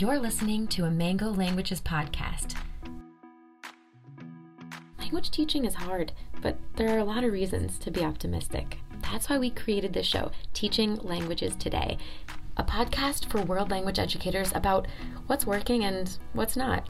You're 0.00 0.18
listening 0.18 0.66
to 0.68 0.86
a 0.86 0.90
Mango 0.90 1.28
Languages 1.28 1.78
podcast. 1.78 2.54
Language 4.98 5.30
teaching 5.30 5.66
is 5.66 5.74
hard, 5.74 6.12
but 6.40 6.56
there 6.76 6.88
are 6.96 7.00
a 7.00 7.04
lot 7.04 7.22
of 7.22 7.34
reasons 7.34 7.78
to 7.80 7.90
be 7.90 8.02
optimistic. 8.02 8.78
That's 9.02 9.28
why 9.28 9.36
we 9.36 9.50
created 9.50 9.92
this 9.92 10.06
show, 10.06 10.30
Teaching 10.54 10.96
Languages 11.02 11.54
Today, 11.54 11.98
a 12.56 12.64
podcast 12.64 13.26
for 13.26 13.42
world 13.42 13.70
language 13.70 13.98
educators 13.98 14.52
about 14.54 14.86
what's 15.26 15.44
working 15.44 15.84
and 15.84 16.16
what's 16.32 16.56
not. 16.56 16.88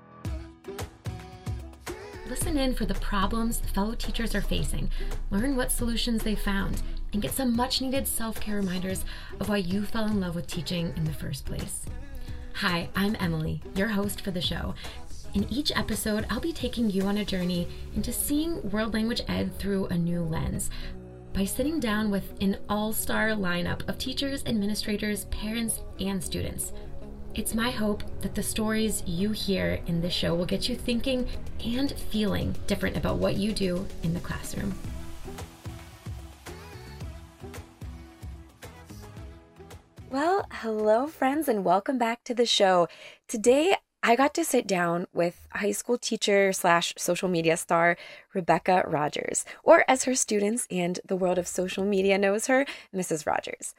Listen 2.29 2.56
in 2.56 2.77
for 2.77 2.84
the 2.84 2.95
problems 2.95 3.58
fellow 3.74 3.96
teachers 3.96 4.36
are 4.36 4.40
facing, 4.40 4.88
learn 5.32 5.56
what 5.56 5.72
solutions 5.72 6.22
they 6.22 6.36
found, 6.36 6.80
and 7.12 7.20
get 7.20 7.32
some 7.32 7.56
much 7.56 7.80
needed 7.80 8.06
self 8.06 8.38
care 8.38 8.54
reminders 8.54 9.04
of 9.40 9.48
why 9.48 9.56
you 9.56 9.84
fell 9.84 10.06
in 10.06 10.20
love 10.20 10.36
with 10.36 10.46
teaching 10.46 10.95
in 10.96 11.02
the 11.02 11.12
first 11.12 11.45
place. 11.45 11.86
Hi, 12.61 12.90
I'm 12.95 13.16
Emily, 13.18 13.62
your 13.74 13.88
host 13.88 14.20
for 14.20 14.32
the 14.32 14.43
show. 14.43 14.74
In 15.32 15.50
each 15.50 15.72
episode, 15.75 16.26
I'll 16.29 16.40
be 16.40 16.53
taking 16.53 16.90
you 16.90 17.04
on 17.04 17.16
a 17.16 17.25
journey 17.25 17.66
into 17.96 18.12
seeing 18.12 18.61
world 18.68 18.93
language 18.93 19.22
ed 19.29 19.58
through 19.58 19.86
a 19.86 19.96
new 19.96 20.21
lens 20.21 20.68
by 21.32 21.46
sitting 21.46 21.80
down 21.80 22.11
with 22.11 22.35
an 22.43 22.58
all 22.68 22.93
star 22.93 23.30
lineup 23.30 23.88
of 23.88 23.96
teachers, 23.96 24.44
administrators, 24.44 25.25
parents, 25.30 25.80
and 26.00 26.22
students. 26.22 26.75
It's 27.35 27.54
my 27.54 27.71
hope 27.71 28.02
that 28.21 28.35
the 28.35 28.43
stories 28.43 29.02
you 29.07 29.30
hear 29.30 29.80
in 29.86 30.02
this 30.02 30.13
show 30.13 30.35
will 30.35 30.44
get 30.44 30.68
you 30.68 30.77
thinking 30.77 31.27
and 31.64 31.93
feeling 31.93 32.55
different 32.66 32.94
about 32.94 33.16
what 33.16 33.36
you 33.36 33.52
do 33.52 33.86
in 34.02 34.12
the 34.12 34.20
classroom. 34.20 34.74
Hello, 40.62 41.06
friends, 41.06 41.48
and 41.48 41.64
welcome 41.64 41.97
back 41.97 42.23
to 42.23 42.34
the 42.34 42.45
show. 42.45 42.87
Today, 43.27 43.77
I 44.03 44.14
got 44.14 44.34
to 44.34 44.45
sit 44.45 44.67
down 44.67 45.06
with 45.11 45.48
high 45.53 45.73
school 45.73 45.97
teacher 45.97 46.53
slash 46.53 46.92
social 46.98 47.30
media 47.30 47.56
star 47.56 47.97
Rebecca 48.34 48.84
Rogers, 48.86 49.47
or 49.64 49.86
as 49.89 50.05
her 50.05 50.14
students 50.14 50.67
and 50.70 51.00
the 51.02 51.17
world 51.17 51.39
of 51.39 51.48
social 51.48 51.86
media 51.86 52.19
knows 52.19 52.48
her, 52.48 52.67
Mrs. 52.94 53.27
Rogers. 53.27 53.75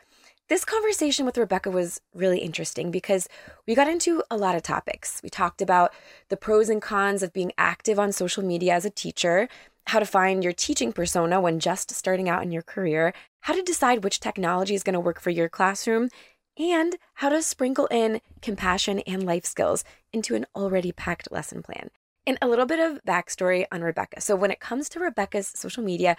This 0.49 0.65
conversation 0.65 1.23
with 1.23 1.37
Rebecca 1.37 1.69
was 1.69 2.01
really 2.15 2.39
interesting 2.39 2.89
because 2.89 3.29
we 3.67 3.75
got 3.75 3.87
into 3.87 4.23
a 4.31 4.35
lot 4.35 4.55
of 4.55 4.63
topics. 4.63 5.21
We 5.23 5.29
talked 5.29 5.61
about 5.61 5.93
the 6.29 6.37
pros 6.37 6.67
and 6.67 6.81
cons 6.81 7.21
of 7.21 7.31
being 7.31 7.51
active 7.59 7.99
on 7.99 8.11
social 8.11 8.43
media 8.43 8.73
as 8.73 8.85
a 8.85 8.89
teacher, 8.89 9.49
how 9.85 9.99
to 9.99 10.05
find 10.05 10.43
your 10.43 10.53
teaching 10.53 10.93
persona 10.93 11.39
when 11.39 11.59
just 11.59 11.91
starting 11.91 12.27
out 12.27 12.41
in 12.41 12.51
your 12.51 12.63
career, 12.63 13.13
how 13.41 13.53
to 13.53 13.61
decide 13.61 14.03
which 14.03 14.19
technology 14.19 14.73
is 14.73 14.83
going 14.83 14.95
to 14.95 14.99
work 14.99 15.19
for 15.19 15.29
your 15.29 15.47
classroom, 15.47 16.09
and 16.61 16.97
how 17.15 17.29
to 17.29 17.41
sprinkle 17.41 17.87
in 17.87 18.21
compassion 18.41 18.99
and 18.99 19.25
life 19.25 19.45
skills 19.45 19.83
into 20.13 20.35
an 20.35 20.45
already 20.55 20.91
packed 20.91 21.31
lesson 21.31 21.63
plan. 21.63 21.89
And 22.27 22.37
a 22.39 22.47
little 22.47 22.67
bit 22.67 22.79
of 22.79 23.03
backstory 23.03 23.65
on 23.71 23.81
Rebecca. 23.81 24.21
So, 24.21 24.35
when 24.35 24.51
it 24.51 24.59
comes 24.59 24.87
to 24.89 24.99
Rebecca's 24.99 25.47
social 25.47 25.83
media, 25.83 26.15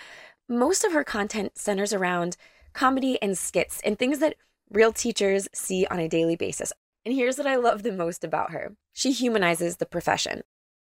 most 0.48 0.82
of 0.82 0.92
her 0.92 1.04
content 1.04 1.56
centers 1.56 1.92
around 1.92 2.36
comedy 2.72 3.22
and 3.22 3.38
skits 3.38 3.80
and 3.84 3.96
things 3.96 4.18
that 4.18 4.34
real 4.68 4.92
teachers 4.92 5.48
see 5.52 5.86
on 5.86 6.00
a 6.00 6.08
daily 6.08 6.34
basis. 6.34 6.72
And 7.04 7.14
here's 7.14 7.38
what 7.38 7.46
I 7.46 7.56
love 7.56 7.82
the 7.82 7.92
most 7.92 8.24
about 8.24 8.50
her 8.50 8.74
she 8.92 9.12
humanizes 9.12 9.76
the 9.76 9.86
profession. 9.86 10.42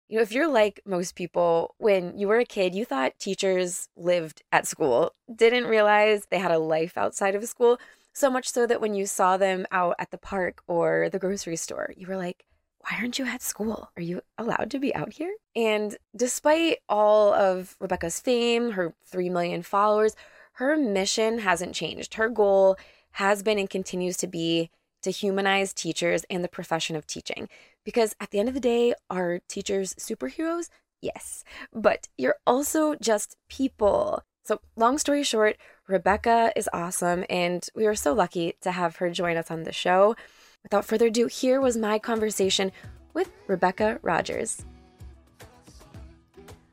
You 0.07 0.17
know, 0.17 0.23
if 0.23 0.31
you're 0.31 0.47
like 0.47 0.81
most 0.85 1.15
people, 1.15 1.75
when 1.77 2.17
you 2.17 2.27
were 2.27 2.39
a 2.39 2.45
kid, 2.45 2.73
you 2.73 2.83
thought 2.83 3.19
teachers 3.19 3.89
lived 3.95 4.41
at 4.51 4.65
school, 4.65 5.13
didn't 5.33 5.67
realize 5.67 6.25
they 6.25 6.39
had 6.39 6.51
a 6.51 6.57
life 6.57 6.97
outside 6.97 7.35
of 7.35 7.45
school. 7.45 7.79
So 8.19 8.29
much 8.29 8.51
so 8.51 8.67
that 8.67 8.81
when 8.81 8.95
you 8.95 9.05
saw 9.05 9.37
them 9.37 9.65
out 9.71 9.95
at 9.97 10.11
the 10.11 10.17
park 10.17 10.61
or 10.67 11.07
the 11.09 11.19
grocery 11.19 11.55
store, 11.55 11.93
you 11.95 12.05
were 12.05 12.17
like, 12.17 12.43
why 12.81 12.97
aren't 12.99 13.17
you 13.17 13.25
at 13.25 13.41
school? 13.41 13.91
Are 13.95 14.01
you 14.01 14.19
allowed 14.37 14.71
to 14.71 14.79
be 14.79 14.93
out 14.93 15.13
here? 15.13 15.33
And 15.55 15.95
despite 16.13 16.79
all 16.89 17.33
of 17.33 17.77
Rebecca's 17.79 18.19
fame, 18.19 18.71
her 18.71 18.93
3 19.05 19.29
million 19.29 19.63
followers, 19.63 20.17
her 20.55 20.75
mission 20.75 21.39
hasn't 21.39 21.75
changed. 21.75 22.15
Her 22.15 22.27
goal 22.27 22.75
has 23.11 23.41
been 23.41 23.57
and 23.57 23.69
continues 23.69 24.17
to 24.17 24.27
be 24.27 24.69
to 25.01 25.11
humanize 25.11 25.73
teachers 25.73 26.25
and 26.29 26.43
the 26.43 26.49
profession 26.49 26.97
of 26.97 27.07
teaching. 27.07 27.47
Because 27.85 28.17
at 28.19 28.31
the 28.31 28.39
end 28.39 28.49
of 28.49 28.53
the 28.53 28.59
day, 28.59 28.95
are 29.09 29.39
teachers 29.47 29.93
superheroes? 29.93 30.67
Yes. 31.01 31.45
But 31.71 32.09
you're 32.17 32.35
also 32.45 32.95
just 32.95 33.37
people. 33.47 34.23
So, 34.43 34.59
long 34.75 34.97
story 34.97 35.23
short, 35.23 35.55
Rebecca 35.89 36.53
is 36.55 36.69
awesome, 36.71 37.25
and 37.31 37.67
we 37.73 37.85
were 37.85 37.95
so 37.95 38.13
lucky 38.13 38.53
to 38.61 38.69
have 38.69 38.97
her 38.97 39.09
join 39.09 39.37
us 39.37 39.49
on 39.49 39.63
the 39.63 39.73
show. 39.73 40.15
Without 40.61 40.85
further 40.85 41.07
ado, 41.07 41.25
here 41.25 41.59
was 41.59 41.77
my 41.77 41.97
conversation 41.97 42.71
with 43.15 43.31
Rebecca 43.47 43.97
Rogers. 44.03 44.63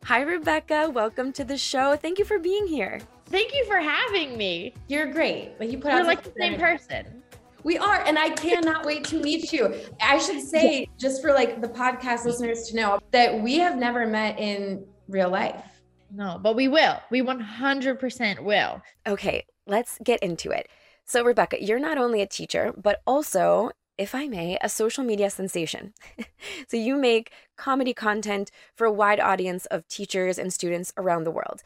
Hi, 0.05 0.21
Rebecca. 0.21 0.91
Welcome 0.91 1.33
to 1.33 1.45
the 1.45 1.57
show. 1.57 1.97
Thank 1.97 2.19
you 2.19 2.27
for 2.27 2.39
being 2.39 2.67
here. 2.67 3.01
Thank 3.25 3.55
you 3.55 3.65
for 3.65 3.79
having 3.79 4.37
me. 4.37 4.75
You're 4.87 5.11
great. 5.11 5.57
But 5.57 5.71
you 5.71 5.79
put 5.79 5.93
We're 5.93 6.01
out 6.01 6.07
like 6.07 6.23
the 6.23 6.35
same 6.39 6.61
person. 6.61 7.23
We 7.65 7.79
are, 7.79 8.05
and 8.05 8.19
I 8.19 8.29
cannot 8.29 8.85
wait 8.85 9.05
to 9.05 9.19
meet 9.19 9.51
you. 9.51 9.75
I 9.99 10.19
should 10.19 10.43
say, 10.43 10.91
just 10.99 11.23
for 11.23 11.33
like 11.33 11.63
the 11.63 11.69
podcast 11.69 12.27
listeners 12.27 12.69
to 12.69 12.77
know, 12.77 12.99
that 13.13 13.41
we 13.41 13.57
have 13.57 13.79
never 13.79 14.07
met 14.07 14.39
in 14.39 14.85
real 15.09 15.31
life. 15.31 15.76
No, 16.11 16.39
but 16.43 16.57
we 16.57 16.69
will. 16.69 17.01
We 17.11 17.23
100% 17.23 18.43
will. 18.43 18.83
Okay, 19.07 19.47
let's 19.67 19.99
get 20.03 20.21
into 20.21 20.51
it. 20.51 20.69
So, 21.05 21.25
Rebecca, 21.25 21.63
you're 21.63 21.79
not 21.79 21.99
only 21.99 22.21
a 22.21 22.27
teacher, 22.27 22.73
but 22.77 23.01
also, 23.07 23.71
if 23.97 24.15
I 24.15 24.27
may, 24.27 24.59
a 24.61 24.69
social 24.69 25.05
media 25.05 25.31
sensation. 25.31 25.95
so, 26.69 26.77
you 26.77 26.97
make 26.97 27.33
comedy 27.57 27.95
content 27.95 28.51
for 28.75 28.87
a 28.87 28.93
wide 28.93 29.21
audience 29.21 29.67
of 29.67 29.87
teachers 29.89 30.39
and 30.39 30.53
students 30.53 30.93
around 30.97 31.25
the 31.25 31.31
world. 31.31 31.63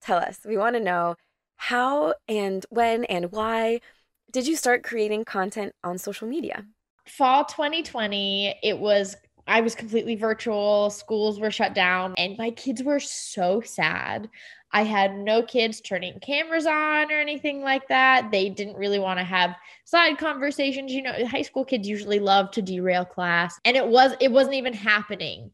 Tell 0.00 0.18
us, 0.18 0.40
we 0.46 0.56
want 0.56 0.76
to 0.76 0.80
know 0.80 1.16
how 1.56 2.14
and 2.28 2.64
when 2.70 3.04
and 3.04 3.32
why 3.32 3.80
did 4.30 4.46
you 4.46 4.56
start 4.56 4.82
creating 4.84 5.24
content 5.24 5.74
on 5.82 5.98
social 5.98 6.28
media? 6.28 6.66
Fall 7.06 7.44
2020, 7.46 8.54
it 8.62 8.78
was 8.78 9.16
I 9.48 9.62
was 9.62 9.74
completely 9.74 10.14
virtual, 10.14 10.90
schools 10.90 11.40
were 11.40 11.50
shut 11.50 11.74
down, 11.74 12.14
and 12.18 12.36
my 12.38 12.50
kids 12.50 12.82
were 12.82 13.00
so 13.00 13.62
sad. 13.62 14.28
I 14.72 14.82
had 14.82 15.16
no 15.16 15.42
kids 15.42 15.80
turning 15.80 16.20
cameras 16.20 16.66
on 16.66 17.10
or 17.10 17.18
anything 17.18 17.62
like 17.62 17.88
that. 17.88 18.30
They 18.30 18.50
didn't 18.50 18.76
really 18.76 18.98
want 18.98 19.18
to 19.18 19.24
have 19.24 19.56
side 19.84 20.18
conversations. 20.18 20.92
You 20.92 21.02
know, 21.02 21.26
high 21.26 21.42
school 21.42 21.64
kids 21.64 21.88
usually 21.88 22.20
love 22.20 22.50
to 22.52 22.62
derail 22.62 23.06
class, 23.06 23.58
and 23.64 23.76
it 23.76 23.86
was 23.86 24.12
it 24.20 24.30
wasn't 24.30 24.56
even 24.56 24.74
happening. 24.74 25.50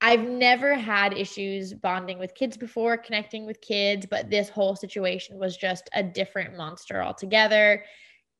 I've 0.00 0.20
never 0.20 0.74
had 0.74 1.16
issues 1.16 1.72
bonding 1.72 2.18
with 2.18 2.34
kids 2.34 2.56
before, 2.56 2.96
connecting 2.96 3.46
with 3.46 3.60
kids, 3.60 4.06
but 4.06 4.30
this 4.30 4.48
whole 4.48 4.76
situation 4.76 5.38
was 5.38 5.56
just 5.56 5.88
a 5.94 6.02
different 6.02 6.56
monster 6.56 7.02
altogether 7.02 7.82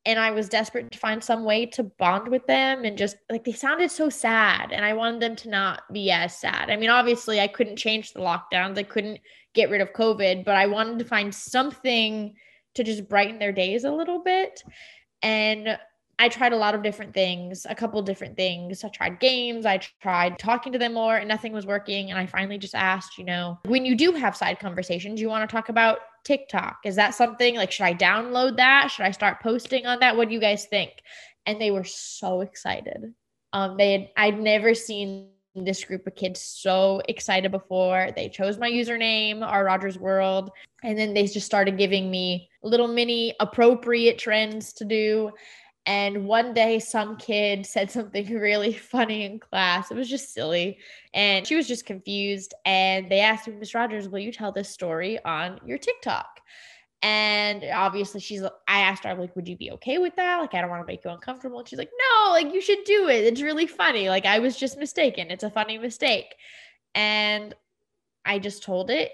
and 0.07 0.19
I 0.19 0.33
was 0.33 0.49
desperate 0.49 0.93
to 0.93 0.99
find 0.99 1.23
some 1.25 1.45
way 1.45 1.67
to 1.67 1.83
bond 1.83 2.29
with 2.29 2.47
them 2.47 2.85
and 2.85 2.99
just 2.99 3.17
like 3.31 3.45
they 3.45 3.53
sounded 3.53 3.91
so 3.91 4.11
sad 4.11 4.71
and 4.71 4.85
I 4.85 4.93
wanted 4.93 5.21
them 5.21 5.37
to 5.37 5.49
not 5.49 5.83
be 5.93 6.11
as 6.11 6.39
sad. 6.39 6.71
I 6.71 6.77
mean, 6.77 6.91
obviously 6.91 7.41
I 7.41 7.47
couldn't 7.47 7.77
change 7.77 8.13
the 8.13 8.21
lockdowns. 8.21 8.77
I 8.77 8.83
couldn't 8.83 9.21
get 9.55 9.71
rid 9.71 9.81
of 9.81 9.95
COVID, 9.95 10.45
but 10.45 10.57
I 10.57 10.67
wanted 10.67 10.99
to 10.99 11.05
find 11.07 11.35
something 11.35 12.35
to 12.75 12.85
just 12.85 13.09
brighten 13.09 13.39
their 13.39 13.53
days 13.53 13.85
a 13.85 13.93
little 13.93 14.23
bit. 14.23 14.63
And 15.23 15.79
I 16.19 16.29
tried 16.29 16.53
a 16.53 16.57
lot 16.57 16.75
of 16.75 16.83
different 16.83 17.15
things, 17.15 17.67
a 17.69 17.75
couple 17.75 18.01
different 18.03 18.37
things. 18.37 18.85
I 18.85 18.89
tried 18.89 19.21
games, 19.21 19.67
I 19.67 19.79
tried 20.01 20.39
talking 20.39 20.73
to 20.73 20.79
them 20.79 20.95
more, 20.95 21.17
and 21.17 21.29
nothing 21.29 21.53
was 21.53 21.67
working. 21.67 22.11
And 22.11 22.19
I 22.19 22.27
finally 22.27 22.59
just 22.59 22.75
asked, 22.75 23.19
you 23.19 23.25
know, 23.25 23.59
when 23.67 23.85
you 23.85 23.97
do 23.97 24.13
have 24.13 24.37
side 24.37 24.61
conversations, 24.61 25.21
you 25.21 25.29
want 25.29 25.49
to 25.49 25.53
talk 25.53 25.69
about 25.69 25.99
TikTok? 26.25 26.79
Is 26.85 26.97
that 26.97 27.15
something 27.15 27.55
like, 27.57 27.71
should 27.71 27.85
I 27.85 27.95
download 27.95 28.57
that? 28.57 28.91
Should 28.91 29.05
I 29.07 29.11
start 29.11 29.41
posting 29.41 29.87
on 29.87 30.01
that? 30.01 30.17
What 30.17 30.29
do 30.29 30.35
you 30.35 30.41
guys 30.41 30.67
think? 30.67 30.91
And 31.47 31.61
they 31.61 31.71
were 31.71 31.85
so 31.85 32.41
excited. 32.41 33.15
Um, 33.53 33.77
they 33.77 33.93
had, 33.93 34.09
I'd 34.17 34.41
never 34.41 34.75
seen 34.75 35.29
this 35.55 35.85
group 35.85 36.07
of 36.07 36.17
kids 36.17 36.41
so 36.41 37.01
excited 37.09 37.53
before. 37.53 38.11
They 38.17 38.29
chose 38.29 38.59
my 38.59 38.71
username, 38.71 39.43
R 39.43 39.65
Rogers 39.65 39.99
World, 39.99 40.51
and 40.83 40.99
then 40.99 41.15
they 41.15 41.27
just 41.27 41.47
started 41.47 41.79
giving 41.79 42.11
me 42.11 42.49
little 42.63 42.89
mini 42.89 43.35
appropriate 43.39 44.19
trends 44.19 44.73
to 44.75 44.85
do. 44.85 45.31
And 45.87 46.27
one 46.27 46.55
day, 46.55 46.79
some 46.79 47.17
kid 47.19 47.67
said 47.67 47.91
something 47.91 48.27
really 48.31 48.73
funny 48.73 49.25
in 49.25 49.39
class. 49.39 49.91
It 49.91 49.97
was 49.97 50.09
just 50.09 50.33
silly. 50.33 50.79
And 51.13 51.47
she 51.47 51.57
was 51.57 51.69
just 51.69 51.85
confused. 51.85 52.55
And 52.65 53.11
they 53.11 53.21
asked 53.21 53.47
me, 53.47 53.55
Miss 53.55 53.75
Rogers, 53.75 54.09
will 54.09 54.21
you 54.21 54.33
tell 54.33 54.51
this 54.51 54.71
story 54.71 55.23
on 55.25 55.61
your 55.65 55.79
TikTok? 55.79 56.41
And 57.03 57.65
obviously, 57.65 58.21
she's, 58.21 58.43
I 58.43 58.81
asked 58.81 59.05
her, 59.05 59.15
like, 59.15 59.37
would 59.37 59.47
you 59.47 59.59
be 59.59 59.73
okay 59.73 59.99
with 59.99 60.17
that? 60.17 60.39
Like, 60.39 60.55
I 60.55 60.63
don't 60.63 60.71
want 60.71 60.81
to 60.81 60.87
make 60.87 61.05
you 61.05 61.11
uncomfortable. 61.11 61.59
And 61.59 61.69
she's 61.69 61.79
like, 61.79 61.91
no, 61.99 62.31
like, 62.31 62.55
you 62.55 62.63
should 62.63 62.83
do 62.85 63.09
it. 63.09 63.25
It's 63.25 63.43
really 63.43 63.67
funny. 63.67 64.09
Like, 64.09 64.25
I 64.25 64.39
was 64.39 64.57
just 64.57 64.79
mistaken. 64.79 65.31
It's 65.31 65.45
a 65.45 65.51
funny 65.51 65.77
mistake. 65.77 66.35
And 66.95 67.55
I 68.25 68.39
just 68.39 68.63
told 68.63 68.91
it 68.91 69.13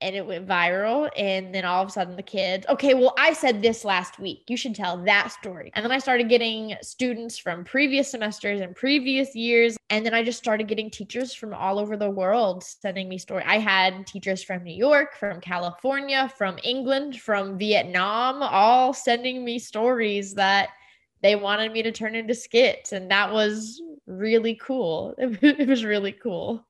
and 0.00 0.16
it 0.16 0.26
went 0.26 0.46
viral. 0.46 1.08
And 1.16 1.54
then 1.54 1.64
all 1.64 1.82
of 1.82 1.88
a 1.88 1.92
sudden, 1.92 2.16
the 2.16 2.22
kids, 2.22 2.66
okay, 2.68 2.94
well, 2.94 3.14
I 3.18 3.32
said 3.32 3.62
this 3.62 3.84
last 3.84 4.18
week. 4.18 4.44
You 4.48 4.56
should 4.56 4.74
tell 4.74 5.02
that 5.04 5.32
story. 5.32 5.70
And 5.74 5.84
then 5.84 5.92
I 5.92 5.98
started 5.98 6.28
getting 6.28 6.74
students 6.82 7.38
from 7.38 7.64
previous 7.64 8.10
semesters 8.10 8.60
and 8.60 8.74
previous 8.74 9.34
years. 9.34 9.76
And 9.90 10.04
then 10.04 10.14
I 10.14 10.22
just 10.22 10.38
started 10.38 10.68
getting 10.68 10.90
teachers 10.90 11.34
from 11.34 11.52
all 11.52 11.78
over 11.78 11.96
the 11.96 12.10
world 12.10 12.64
sending 12.64 13.08
me 13.08 13.18
stories. 13.18 13.46
I 13.46 13.58
had 13.58 14.06
teachers 14.06 14.42
from 14.42 14.64
New 14.64 14.74
York, 14.74 15.14
from 15.16 15.40
California, 15.40 16.32
from 16.36 16.58
England, 16.62 17.20
from 17.20 17.58
Vietnam, 17.58 18.42
all 18.42 18.94
sending 18.94 19.44
me 19.44 19.58
stories 19.58 20.34
that 20.34 20.70
they 21.22 21.36
wanted 21.36 21.72
me 21.72 21.82
to 21.82 21.92
turn 21.92 22.14
into 22.14 22.34
skits. 22.34 22.92
And 22.92 23.10
that 23.10 23.32
was 23.32 23.82
really 24.06 24.54
cool. 24.54 25.14
It 25.18 25.68
was 25.68 25.84
really 25.84 26.12
cool. 26.12 26.66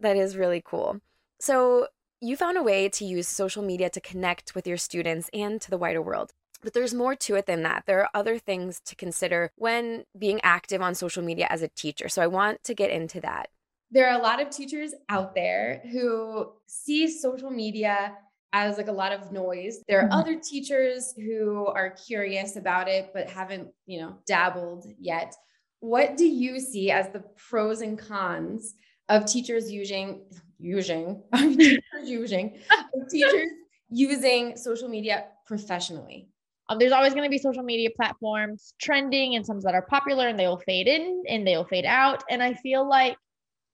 That 0.00 0.16
is 0.16 0.36
really 0.36 0.62
cool. 0.64 1.00
So, 1.40 1.88
you 2.24 2.38
found 2.38 2.56
a 2.56 2.62
way 2.62 2.88
to 2.88 3.04
use 3.04 3.28
social 3.28 3.62
media 3.62 3.90
to 3.90 4.00
connect 4.00 4.54
with 4.54 4.66
your 4.66 4.78
students 4.78 5.28
and 5.34 5.60
to 5.60 5.70
the 5.70 5.76
wider 5.76 6.00
world. 6.00 6.32
But 6.62 6.72
there's 6.72 6.94
more 6.94 7.14
to 7.16 7.34
it 7.34 7.44
than 7.44 7.62
that. 7.64 7.84
There 7.86 8.00
are 8.00 8.08
other 8.14 8.38
things 8.38 8.80
to 8.86 8.96
consider 8.96 9.52
when 9.56 10.04
being 10.18 10.40
active 10.42 10.80
on 10.80 10.94
social 10.94 11.22
media 11.22 11.46
as 11.50 11.60
a 11.60 11.68
teacher. 11.68 12.08
So 12.08 12.22
I 12.22 12.26
want 12.26 12.64
to 12.64 12.74
get 12.74 12.90
into 12.90 13.20
that. 13.20 13.50
There 13.90 14.08
are 14.08 14.18
a 14.18 14.22
lot 14.22 14.40
of 14.40 14.48
teachers 14.48 14.94
out 15.10 15.34
there 15.34 15.82
who 15.92 16.52
see 16.66 17.06
social 17.08 17.50
media 17.50 18.14
as 18.54 18.78
like 18.78 18.88
a 18.88 18.92
lot 18.92 19.12
of 19.12 19.30
noise. 19.30 19.82
There 19.86 20.00
are 20.00 20.04
mm-hmm. 20.04 20.18
other 20.18 20.40
teachers 20.40 21.12
who 21.16 21.66
are 21.66 21.90
curious 21.90 22.56
about 22.56 22.88
it 22.88 23.10
but 23.12 23.28
haven't, 23.28 23.68
you 23.84 24.00
know, 24.00 24.16
dabbled 24.26 24.86
yet. 24.98 25.34
What 25.80 26.16
do 26.16 26.24
you 26.24 26.58
see 26.58 26.90
as 26.90 27.10
the 27.10 27.22
pros 27.36 27.82
and 27.82 27.98
cons 27.98 28.74
of 29.10 29.26
teachers 29.26 29.70
using 29.70 30.22
using 30.58 31.22
teachers 31.34 31.80
using 32.04 32.58
teachers 33.10 33.48
using 33.90 34.56
social 34.56 34.88
media 34.88 35.26
professionally? 35.46 36.28
Um, 36.68 36.78
there's 36.78 36.92
always 36.92 37.12
going 37.12 37.24
to 37.24 37.30
be 37.30 37.38
social 37.38 37.62
media 37.62 37.90
platforms 37.94 38.74
trending 38.80 39.36
and 39.36 39.44
some 39.44 39.60
that 39.60 39.74
are 39.74 39.82
popular 39.82 40.28
and 40.28 40.38
they'll 40.38 40.58
fade 40.58 40.88
in 40.88 41.22
and 41.28 41.46
they'll 41.46 41.64
fade 41.64 41.84
out. 41.84 42.24
And 42.30 42.42
I 42.42 42.54
feel 42.54 42.88
like 42.88 43.16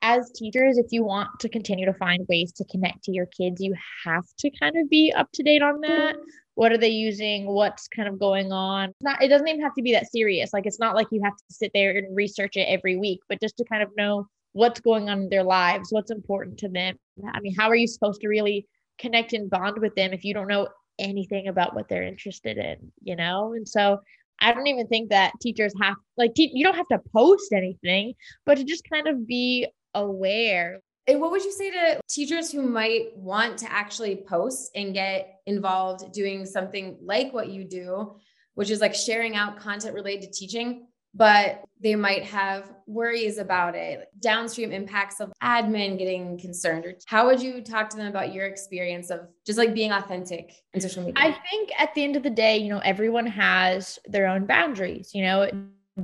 as 0.03 0.31
teachers, 0.33 0.79
if 0.79 0.87
you 0.91 1.05
want 1.05 1.29
to 1.41 1.49
continue 1.49 1.87
to 1.87 1.95
find 1.95 2.27
ways 2.29 2.53
to 2.53 2.65
connect 2.65 3.05
to 3.05 3.13
your 3.13 3.27
kids, 3.27 3.61
you 3.61 3.75
have 4.05 4.25
to 4.39 4.51
kind 4.59 4.77
of 4.77 4.89
be 4.89 5.13
up 5.15 5.29
to 5.35 5.43
date 5.43 5.63
on 5.63 5.81
that. 5.83 6.17
What 6.55 6.73
are 6.73 6.79
they 6.79 6.89
using? 6.89 7.47
What's 7.47 7.87
kind 7.89 8.09
of 8.09 8.19
going 8.19 8.51
on? 8.51 8.93
not, 9.03 9.23
it 9.23 9.29
doesn't 9.29 9.47
even 9.47 9.63
have 9.63 9.75
to 9.75 9.83
be 9.83 9.93
that 9.93 10.11
serious. 10.11 10.53
Like, 10.53 10.67
it's 10.67 10.81
not 10.81 10.95
like 10.95 11.07
you 11.11 11.23
have 11.23 11.37
to 11.37 11.45
sit 11.51 11.71
there 11.75 11.97
and 11.97 12.15
research 12.15 12.57
it 12.57 12.65
every 12.65 12.97
week, 12.97 13.21
but 13.29 13.41
just 13.41 13.57
to 13.59 13.65
kind 13.65 13.83
of 13.83 13.91
know 13.97 14.27
what's 14.53 14.81
going 14.81 15.09
on 15.09 15.23
in 15.23 15.29
their 15.29 15.45
lives, 15.45 15.93
what's 15.93 16.11
important 16.11 16.59
to 16.59 16.69
them. 16.69 16.97
I 17.33 17.41
mean, 17.41 17.55
how 17.57 17.69
are 17.69 17.77
you 17.77 17.87
supposed 17.87 18.21
to 18.23 18.29
really 18.29 18.67
connect 18.99 19.33
and 19.33 19.51
bond 19.51 19.79
with 19.79 19.95
them 19.95 20.13
if 20.13 20.25
you 20.25 20.35
don't 20.35 20.49
know 20.49 20.69
anything 20.99 21.49
about 21.49 21.75
what 21.75 21.89
they're 21.89 22.03
interested 22.03 22.59
in, 22.59 22.93
you 23.03 23.17
know? 23.17 23.55
And 23.55 23.69
so 23.69 24.01
I 24.41 24.53
don't 24.53 24.67
even 24.67 24.87
think 24.87 25.11
that 25.11 25.33
teachers 25.41 25.73
have 25.81 25.97
like 26.17 26.35
te- 26.35 26.51
you 26.55 26.65
don't 26.65 26.77
have 26.77 26.89
to 26.89 27.01
post 27.15 27.53
anything, 27.53 28.15
but 28.47 28.57
to 28.57 28.65
just 28.65 28.89
kind 28.91 29.07
of 29.07 29.27
be 29.27 29.67
aware. 29.95 30.81
And 31.07 31.21
what 31.21 31.31
would 31.31 31.45
you 31.45 31.53
say 31.53 31.71
to 31.71 32.01
teachers 32.09 32.53
who 32.53 32.63
might 32.63 33.17
want 33.17 33.59
to 33.59 33.73
actually 33.73 34.17
post 34.17 34.71
and 34.75 34.95
get 34.95 35.41
involved 35.47 36.13
doing 36.13 36.47
something 36.47 36.97
like 37.03 37.33
what 37.33 37.49
you 37.49 37.65
do, 37.65 38.15
which 38.55 38.71
is 38.71 38.81
like 38.81 38.95
sharing 38.95 39.37
out 39.37 39.59
content 39.59 39.95
related 39.95 40.33
to 40.33 40.39
teaching, 40.39 40.87
but 41.15 41.65
they 41.81 41.95
might 41.95 42.25
have 42.25 42.73
worries 42.87 43.39
about 43.39 43.75
it, 43.75 44.09
downstream 44.21 44.71
impacts 44.71 45.21
of 45.21 45.33
admin 45.43 45.99
getting 45.99 46.39
concerned? 46.39 46.85
Or 46.85 46.95
how 47.07 47.27
would 47.27 47.41
you 47.41 47.63
talk 47.63 47.89
to 47.91 47.97
them 47.97 48.07
about 48.07 48.33
your 48.33 48.47
experience 48.47 49.11
of 49.11 49.29
just 49.47 49.59
like 49.59 49.75
being 49.75 49.93
authentic 49.93 50.53
in 50.75 50.81
social 50.81 51.03
media? 51.03 51.15
I 51.17 51.33
think 51.51 51.71
at 51.79 51.95
the 51.95 52.05
end 52.05 52.17
of 52.17 52.23
the 52.23 52.31
day, 52.31 52.59
you 52.59 52.69
know, 52.69 52.81
everyone 52.81 53.27
has 53.27 53.99
their 54.07 54.27
own 54.27 54.47
boundaries, 54.47 55.11
you 55.15 55.23
know 55.23 55.51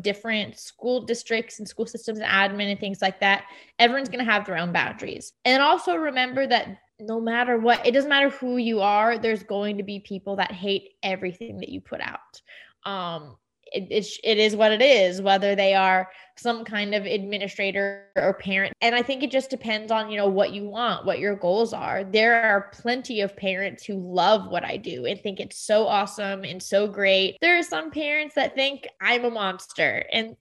different 0.00 0.58
school 0.58 1.00
districts 1.00 1.58
and 1.58 1.68
school 1.68 1.86
systems 1.86 2.18
and 2.18 2.28
admin 2.28 2.70
and 2.70 2.80
things 2.80 3.00
like 3.00 3.20
that, 3.20 3.44
everyone's 3.78 4.08
going 4.08 4.24
to 4.24 4.30
have 4.30 4.44
their 4.44 4.58
own 4.58 4.72
boundaries. 4.72 5.32
And 5.44 5.62
also 5.62 5.94
remember 5.94 6.46
that 6.46 6.78
no 7.00 7.20
matter 7.20 7.58
what, 7.58 7.86
it 7.86 7.92
doesn't 7.92 8.08
matter 8.08 8.30
who 8.30 8.56
you 8.56 8.80
are, 8.80 9.18
there's 9.18 9.42
going 9.42 9.76
to 9.78 9.82
be 9.82 10.00
people 10.00 10.36
that 10.36 10.52
hate 10.52 10.94
everything 11.02 11.58
that 11.60 11.68
you 11.68 11.80
put 11.80 12.00
out. 12.00 12.40
Um, 12.84 13.36
it, 13.72 13.88
it, 13.90 14.06
it 14.22 14.38
is 14.38 14.54
what 14.54 14.72
it 14.72 14.82
is, 14.82 15.20
whether 15.20 15.54
they 15.54 15.74
are 15.74 16.08
some 16.36 16.64
kind 16.64 16.94
of 16.94 17.04
administrator 17.04 18.06
or 18.16 18.34
parent. 18.34 18.72
And 18.80 18.94
I 18.94 19.02
think 19.02 19.22
it 19.22 19.30
just 19.30 19.50
depends 19.50 19.90
on, 19.90 20.10
you 20.10 20.16
know, 20.16 20.28
what 20.28 20.52
you 20.52 20.68
want, 20.68 21.04
what 21.04 21.18
your 21.18 21.34
goals 21.34 21.72
are. 21.72 22.04
There 22.04 22.42
are 22.42 22.70
plenty 22.72 23.22
of 23.22 23.36
parents 23.36 23.84
who 23.84 23.94
love 23.94 24.50
what 24.50 24.64
I 24.64 24.76
do 24.76 25.06
and 25.06 25.20
think 25.20 25.40
it's 25.40 25.58
so 25.58 25.86
awesome 25.86 26.44
and 26.44 26.62
so 26.62 26.86
great. 26.86 27.38
There 27.40 27.58
are 27.58 27.62
some 27.62 27.90
parents 27.90 28.34
that 28.34 28.54
think 28.54 28.86
I'm 29.00 29.24
a 29.24 29.30
monster 29.30 30.04
and 30.12 30.36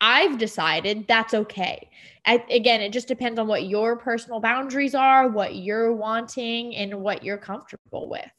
I've 0.00 0.38
decided 0.38 1.06
that's 1.06 1.34
okay. 1.34 1.90
I, 2.24 2.44
again, 2.50 2.80
it 2.80 2.92
just 2.92 3.08
depends 3.08 3.38
on 3.38 3.46
what 3.46 3.66
your 3.66 3.96
personal 3.96 4.40
boundaries 4.40 4.94
are, 4.94 5.28
what 5.28 5.56
you're 5.56 5.92
wanting, 5.92 6.74
and 6.74 7.02
what 7.02 7.22
you're 7.22 7.36
comfortable 7.36 8.08
with. 8.08 8.30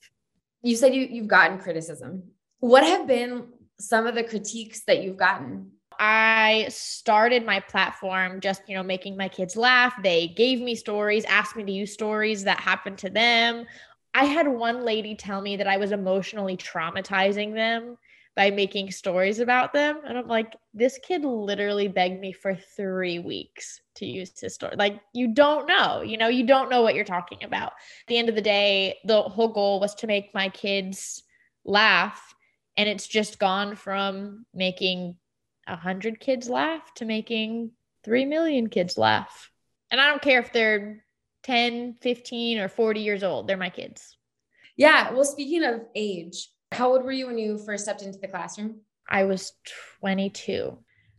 You 0.64 0.76
said 0.76 0.96
you, 0.96 1.08
you've 1.10 1.28
gotten 1.28 1.60
criticism. 1.60 2.24
What 2.60 2.84
have 2.84 3.08
been 3.08 3.48
some 3.82 4.08
of 4.08 4.16
the 4.16 4.24
critiques 4.24 4.84
that 4.86 5.04
you've 5.04 5.18
gotten? 5.18 5.72
I 6.00 6.68
started 6.70 7.46
my 7.46 7.60
platform 7.60 8.40
just, 8.40 8.64
you 8.68 8.76
know, 8.76 8.84
making 8.84 9.18
my 9.18 9.28
kids 9.28 9.56
laugh. 9.56 9.94
They 10.02 10.30
gave 10.30 10.60
me 10.60 10.74
stories, 10.74 11.26
asked 11.26 11.56
me 11.56 11.64
to 11.64 11.72
use 11.72 11.94
stories 11.94 12.44
that 12.46 12.60
happened 12.60 12.98
to 13.00 13.10
them. 13.10 13.66
I 14.14 14.26
had 14.26 14.48
one 14.48 14.84
lady 14.84 15.16
tell 15.16 15.42
me 15.42 15.58
that 15.58 15.68
I 15.68 15.78
was 15.78 15.92
emotionally 15.92 16.58
traumatizing 16.58 17.54
them 17.54 17.98
by 18.36 18.50
making 18.50 18.92
stories 18.92 19.40
about 19.40 19.74
them. 19.74 20.00
And 20.06 20.18
I'm 20.18 20.28
like, 20.28 20.56
this 20.74 20.98
kid 21.04 21.24
literally 21.24 21.88
begged 21.88 22.20
me 22.20 22.32
for 22.32 22.56
three 22.56 23.20
weeks 23.20 23.82
to 23.96 24.06
use 24.06 24.40
his 24.40 24.56
story. 24.56 24.76
Like, 24.78 25.02
you 25.14 25.34
don't 25.34 25.68
know, 25.68 26.02
you 26.02 26.18
know, 26.18 26.30
you 26.30 26.48
don't 26.48 26.70
know 26.70 26.82
what 26.82 26.96
you're 26.96 27.04
talking 27.04 27.44
about. 27.44 27.74
At 27.74 28.08
the 28.08 28.18
end 28.18 28.30
of 28.30 28.36
the 28.36 28.42
day, 28.42 28.98
the 29.06 29.22
whole 29.22 29.50
goal 29.50 29.80
was 29.80 29.94
to 29.96 30.08
make 30.08 30.34
my 30.34 30.50
kids 30.50 31.24
laugh 31.66 32.34
and 32.78 32.90
it's 32.90 33.08
just 33.08 33.40
gone 33.40 33.76
from 33.76 34.46
making 34.54 35.18
a 35.68 35.76
hundred 35.76 36.20
kids 36.20 36.50
laugh 36.50 36.94
to 36.96 37.06
making 37.06 37.72
3 38.04 38.26
million 38.26 38.68
kids 38.68 38.98
laugh. 38.98 39.52
And 39.90 40.00
i 40.00 40.08
don't 40.08 40.22
care 40.22 40.40
if 40.40 40.54
they're 40.54 41.04
10 41.44 41.98
15 42.02 42.60
or 42.60 42.70
40 42.70 43.00
years 43.02 43.24
old 43.24 43.48
they're 43.48 43.58
my 43.58 43.70
kids. 43.70 44.18
Yeah 44.78 45.12
well 45.12 45.26
speaking 45.26 45.64
of 45.64 45.82
age 45.96 46.50
how 46.72 46.94
old 46.94 47.04
were 47.04 47.12
you 47.12 47.28
when 47.28 47.38
you 47.38 47.58
first 47.58 47.84
stepped 47.84 48.02
into 48.02 48.20
the 48.20 48.28
classroom? 48.28 48.82
I 49.10 49.26
was 49.26 49.54
22 50.00 50.78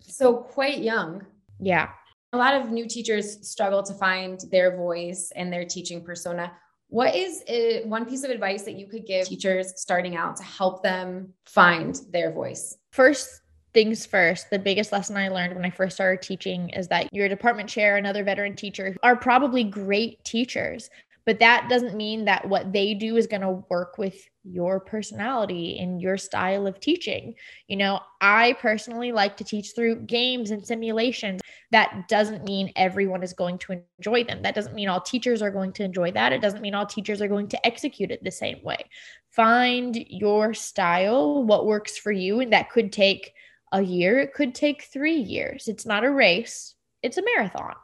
so 0.08 0.34
quite 0.34 0.78
young. 0.78 1.25
Yeah. 1.60 1.90
A 2.32 2.38
lot 2.38 2.54
of 2.54 2.70
new 2.70 2.88
teachers 2.88 3.49
struggle 3.49 3.82
to 3.82 3.94
find 3.94 4.40
their 4.50 4.76
voice 4.76 5.32
and 5.35 5.52
their 5.52 5.64
teaching 5.64 6.02
persona 6.02 6.52
what 6.92 7.16
is 7.16 7.42
one 7.87 8.04
piece 8.04 8.22
of 8.22 8.30
advice 8.30 8.64
that 8.64 8.75
you 8.75 8.87
could 8.87 9.06
give 9.06 9.26
teachers 9.26 9.72
starting 9.76 10.14
out 10.14 10.37
to 10.37 10.42
help 10.42 10.82
them 10.82 11.32
find 11.46 11.99
their 12.11 12.30
voice? 12.30 12.76
First 12.90 13.40
things 13.72 14.04
first, 14.04 14.50
the 14.50 14.58
biggest 14.58 14.92
lesson 14.92 15.16
I 15.16 15.28
learned 15.28 15.54
when 15.54 15.64
I 15.64 15.70
first 15.70 15.94
started 15.96 16.20
teaching 16.20 16.68
is 16.70 16.88
that 16.88 17.08
your 17.11 17.30
department 17.30 17.70
chair, 17.70 17.96
another 17.96 18.22
veteran 18.22 18.54
teacher 18.54 18.94
are 19.02 19.16
probably 19.16 19.64
great 19.64 20.22
teachers, 20.22 20.90
but 21.25 21.38
that 21.38 21.69
doesn't 21.69 21.97
mean 21.97 22.25
that 22.25 22.49
what 22.49 22.73
they 22.73 22.95
do 22.95 23.17
is 23.17 23.26
going 23.26 23.43
to 23.43 23.64
work 23.71 23.99
with 23.99 24.17
your 24.45 24.81
personality 24.81 25.79
and 25.79 26.02
your 26.02 26.17
style 26.17 26.67
of 26.67 26.81
teaching. 26.81 27.35
You 27.69 27.76
know, 27.76 28.00
I 28.21 28.55
personally 28.55 29.12
like 29.12 29.37
to 29.37 29.45
teach 29.45 29.73
through 29.75 30.07
games 30.07 30.50
and 30.50 30.67
simulations. 30.67 31.41
That 31.71 32.09
doesn't 32.09 32.45
mean 32.45 32.73
everyone 32.75 33.23
is 33.23 33.33
going 33.33 33.59
to 33.59 33.81
enjoy 33.99 34.25
them. 34.25 34.43
That 34.43 34.55
doesn't 34.55 34.75
mean 34.75 34.88
all 34.88 35.00
teachers 35.00 35.43
are 35.43 35.50
going 35.50 35.73
to 35.75 35.85
enjoy 35.85 36.12
that. 36.12 36.33
It 36.33 36.41
doesn't 36.41 36.62
mean 36.62 36.75
all 36.75 36.87
teachers 36.87 37.23
are 37.23 37.29
going 37.29 37.49
to 37.49 37.67
execute 37.67 38.11
it 38.11 38.25
the 38.25 38.31
same 38.31 38.62
way. 38.62 38.85
Find 39.31 39.97
your 40.09 40.55
style, 40.55 41.45
what 41.45 41.67
works 41.67 41.97
for 41.97 42.12
you, 42.12 42.41
and 42.41 42.52
that 42.52 42.71
could 42.71 42.93
take 42.93 43.33
a 43.75 43.81
year, 43.81 44.19
it 44.21 44.35
could 44.35 44.55
take 44.55 44.83
3 44.83 45.14
years. 45.14 45.67
It's 45.67 45.87
not 45.87 46.05
a 46.05 46.11
race, 46.11 46.75
it's 47.02 47.17
a 47.17 47.23
marathon. 47.23 47.75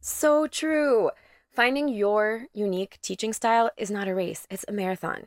So 0.00 0.48
true. 0.48 1.10
Finding 1.56 1.88
your 1.88 2.48
unique 2.52 2.98
teaching 3.00 3.32
style 3.32 3.70
is 3.78 3.90
not 3.90 4.08
a 4.08 4.14
race, 4.14 4.46
it's 4.50 4.66
a 4.68 4.72
marathon. 4.72 5.26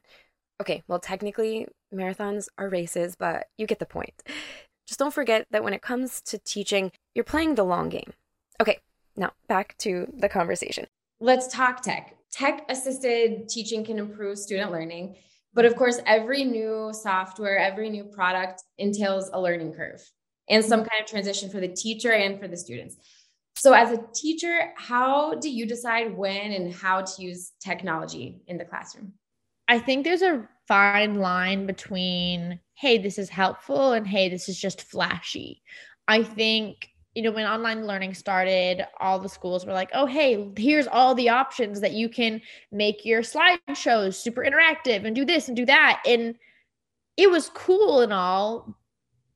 Okay, 0.62 0.84
well, 0.88 1.00
technically, 1.00 1.68
marathons 1.92 2.48
are 2.60 2.70
races, 2.70 3.16
but 3.18 3.48
you 3.58 3.66
get 3.66 3.80
the 3.80 3.88
point. 3.88 4.22
Just 4.88 5.00
don't 5.00 5.14
forget 5.14 5.48
that 5.50 5.64
when 5.64 5.74
it 5.74 5.82
comes 5.82 6.22
to 6.22 6.38
teaching, 6.38 6.92
you're 7.16 7.24
playing 7.24 7.56
the 7.56 7.64
long 7.64 7.90
game. 7.90 8.14
Okay, 8.62 8.78
now 9.18 9.32
back 9.48 9.76
to 9.80 10.06
the 10.16 10.30
conversation. 10.30 10.86
Let's 11.20 11.48
talk 11.48 11.82
tech. 11.82 12.16
Tech 12.32 12.64
assisted 12.70 13.50
teaching 13.50 13.84
can 13.84 13.98
improve 13.98 14.38
student 14.38 14.72
learning, 14.72 15.16
but 15.56 15.66
of 15.66 15.76
course, 15.76 16.00
every 16.06 16.44
new 16.44 16.92
software, 16.94 17.58
every 17.58 17.90
new 17.90 18.04
product 18.04 18.62
entails 18.78 19.32
a 19.34 19.42
learning 19.42 19.74
curve 19.74 20.00
and 20.48 20.64
some 20.64 20.82
kind 20.82 21.02
of 21.02 21.08
transition 21.08 21.50
for 21.50 21.60
the 21.60 21.70
teacher 21.70 22.12
and 22.12 22.40
for 22.40 22.48
the 22.48 22.58
students. 22.58 22.98
So, 23.60 23.74
as 23.74 23.92
a 23.92 24.02
teacher, 24.14 24.72
how 24.78 25.36
do 25.36 25.50
you 25.50 25.66
decide 25.66 26.16
when 26.16 26.54
and 26.54 26.74
how 26.74 27.02
to 27.02 27.22
use 27.22 27.52
technology 27.60 28.42
in 28.48 28.58
the 28.58 28.64
classroom? 28.64 29.14
I 29.68 29.80
think 29.80 30.06
there's 30.06 30.22
a 30.22 30.48
fine 30.68 31.16
line 31.16 31.66
between, 31.66 32.60
hey, 32.76 32.98
this 32.98 33.18
is 33.18 33.30
helpful 33.30 33.92
and 33.92 34.08
hey, 34.08 34.30
this 34.30 34.48
is 34.48 34.60
just 34.60 34.84
flashy. 34.84 35.62
I 36.08 36.24
think 36.24 36.90
you 37.16 37.24
know, 37.24 37.32
when 37.32 37.46
online 37.46 37.86
learning 37.86 38.14
started, 38.14 38.86
all 39.00 39.20
the 39.20 39.28
schools 39.28 39.66
were 39.66 39.74
like, 39.74 39.90
oh, 39.94 40.06
hey, 40.06 40.52
here's 40.56 40.88
all 40.88 41.16
the 41.16 41.28
options 41.28 41.82
that 41.82 41.92
you 41.92 42.08
can 42.08 42.40
make 42.72 43.04
your 43.04 43.22
slideshows 43.22 44.14
super 44.14 44.42
interactive 44.42 45.06
and 45.06 45.16
do 45.16 45.26
this 45.26 45.48
and 45.48 45.58
do 45.58 45.66
that. 45.66 46.02
And 46.06 46.36
it 47.18 47.30
was 47.30 47.50
cool 47.50 48.00
and 48.00 48.14
all. 48.14 48.79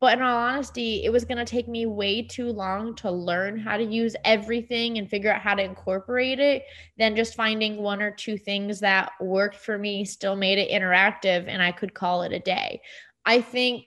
But 0.04 0.18
in 0.18 0.22
all 0.22 0.38
honesty, 0.38 1.06
it 1.06 1.14
was 1.14 1.24
going 1.24 1.38
to 1.38 1.46
take 1.46 1.70
me 1.70 1.86
way 1.86 2.24
too 2.24 2.52
long 2.52 2.94
to 2.96 3.10
learn 3.10 3.58
how 3.58 3.78
to 3.78 3.86
use 3.86 4.18
everything 4.26 4.98
and 4.98 5.10
figure 5.10 5.32
out 5.32 5.40
how 5.40 5.56
to 5.56 5.64
incorporate 5.64 6.42
it 6.42 6.64
than 6.98 7.16
just 7.16 7.36
finding 7.36 7.78
one 7.78 8.02
or 8.02 8.12
two 8.12 8.38
things 8.38 8.82
that 8.82 9.14
worked 9.22 9.56
for 9.56 9.78
me, 9.78 10.04
still 10.04 10.36
made 10.36 10.58
it 10.58 10.70
interactive, 10.70 11.48
and 11.48 11.64
I 11.64 11.72
could 11.72 11.94
call 11.94 12.24
it 12.24 12.34
a 12.34 12.40
day. 12.40 12.82
I 13.26 13.40
think 13.40 13.86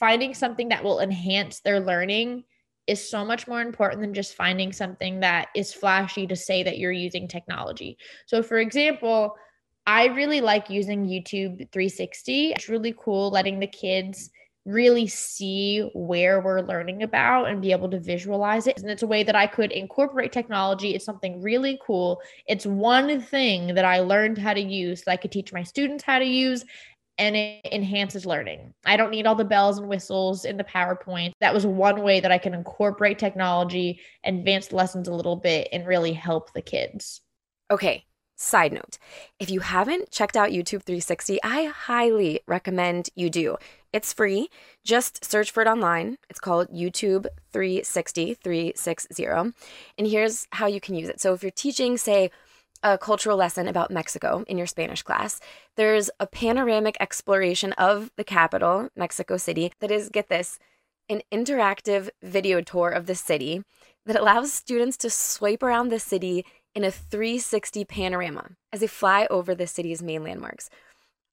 finding 0.00 0.32
something 0.32 0.70
that 0.70 0.82
will 0.82 1.00
enhance 1.00 1.60
their 1.60 1.78
learning 1.78 2.44
is 2.86 3.06
so 3.06 3.22
much 3.22 3.46
more 3.46 3.60
important 3.60 4.00
than 4.00 4.14
just 4.14 4.36
finding 4.36 4.72
something 4.72 5.20
that 5.20 5.48
is 5.54 5.74
flashy 5.74 6.26
to 6.26 6.36
say 6.36 6.62
that 6.62 6.78
you're 6.78 6.90
using 6.90 7.28
technology. 7.28 7.98
So, 8.24 8.42
for 8.42 8.56
example, 8.56 9.36
I 9.86 10.06
really 10.06 10.40
like 10.40 10.70
using 10.70 11.04
YouTube 11.04 11.70
360. 11.70 12.52
It's 12.52 12.70
really 12.70 12.94
cool 12.98 13.28
letting 13.28 13.60
the 13.60 13.66
kids 13.66 14.30
really 14.64 15.06
see 15.06 15.90
where 15.92 16.40
we're 16.40 16.62
learning 16.62 17.02
about 17.02 17.48
and 17.48 17.60
be 17.60 17.72
able 17.72 17.90
to 17.90 18.00
visualize 18.00 18.66
it. 18.66 18.80
And 18.80 18.90
it's 18.90 19.02
a 19.02 19.06
way 19.06 19.22
that 19.22 19.36
I 19.36 19.46
could 19.46 19.72
incorporate 19.72 20.32
technology. 20.32 20.94
It's 20.94 21.04
something 21.04 21.42
really 21.42 21.78
cool. 21.84 22.20
It's 22.46 22.64
one 22.64 23.20
thing 23.20 23.74
that 23.74 23.84
I 23.84 24.00
learned 24.00 24.38
how 24.38 24.54
to 24.54 24.60
use 24.60 25.02
that 25.02 25.12
I 25.12 25.16
could 25.16 25.32
teach 25.32 25.52
my 25.52 25.62
students 25.62 26.04
how 26.04 26.18
to 26.18 26.24
use 26.24 26.64
and 27.18 27.36
it 27.36 27.66
enhances 27.70 28.26
learning. 28.26 28.74
I 28.84 28.96
don't 28.96 29.10
need 29.10 29.26
all 29.26 29.34
the 29.34 29.44
bells 29.44 29.78
and 29.78 29.88
whistles 29.88 30.44
in 30.44 30.56
the 30.56 30.64
PowerPoint. 30.64 31.32
That 31.40 31.54
was 31.54 31.66
one 31.66 32.02
way 32.02 32.20
that 32.20 32.32
I 32.32 32.38
can 32.38 32.54
incorporate 32.54 33.18
technology, 33.18 34.00
advance 34.24 34.72
lessons 34.72 35.08
a 35.08 35.14
little 35.14 35.36
bit, 35.36 35.68
and 35.72 35.86
really 35.86 36.12
help 36.12 36.52
the 36.52 36.62
kids. 36.62 37.20
Okay, 37.70 38.04
side 38.36 38.72
note 38.72 38.98
if 39.38 39.50
you 39.50 39.60
haven't 39.60 40.10
checked 40.10 40.36
out 40.36 40.50
YouTube 40.50 40.82
360, 40.82 41.40
I 41.42 41.66
highly 41.66 42.40
recommend 42.46 43.10
you 43.14 43.30
do. 43.30 43.56
It's 43.94 44.12
free. 44.12 44.50
Just 44.82 45.24
search 45.24 45.52
for 45.52 45.62
it 45.62 45.68
online. 45.68 46.18
It's 46.28 46.40
called 46.40 46.68
YouTube 46.68 47.26
360 47.52 48.34
360. 48.34 49.24
And 49.24 49.54
here's 50.04 50.48
how 50.50 50.66
you 50.66 50.80
can 50.80 50.96
use 50.96 51.08
it. 51.08 51.20
So 51.20 51.32
if 51.32 51.44
you're 51.44 51.52
teaching, 51.52 51.96
say, 51.96 52.32
a 52.82 52.98
cultural 52.98 53.36
lesson 53.36 53.68
about 53.68 53.92
Mexico 53.92 54.44
in 54.48 54.58
your 54.58 54.66
Spanish 54.66 55.04
class, 55.04 55.38
there's 55.76 56.10
a 56.18 56.26
panoramic 56.26 56.96
exploration 56.98 57.72
of 57.74 58.10
the 58.16 58.24
capital, 58.24 58.88
Mexico 58.96 59.36
City, 59.36 59.72
that 59.78 59.92
is, 59.92 60.08
get 60.08 60.28
this, 60.28 60.58
an 61.08 61.22
interactive 61.32 62.10
video 62.20 62.60
tour 62.60 62.90
of 62.90 63.06
the 63.06 63.14
city 63.14 63.62
that 64.06 64.18
allows 64.18 64.52
students 64.52 64.96
to 64.96 65.08
swipe 65.08 65.62
around 65.62 65.90
the 65.90 66.00
city 66.00 66.44
in 66.74 66.82
a 66.82 66.90
360 66.90 67.84
panorama 67.84 68.50
as 68.72 68.80
they 68.80 68.88
fly 68.88 69.28
over 69.30 69.54
the 69.54 69.68
city's 69.68 70.02
main 70.02 70.24
landmarks. 70.24 70.68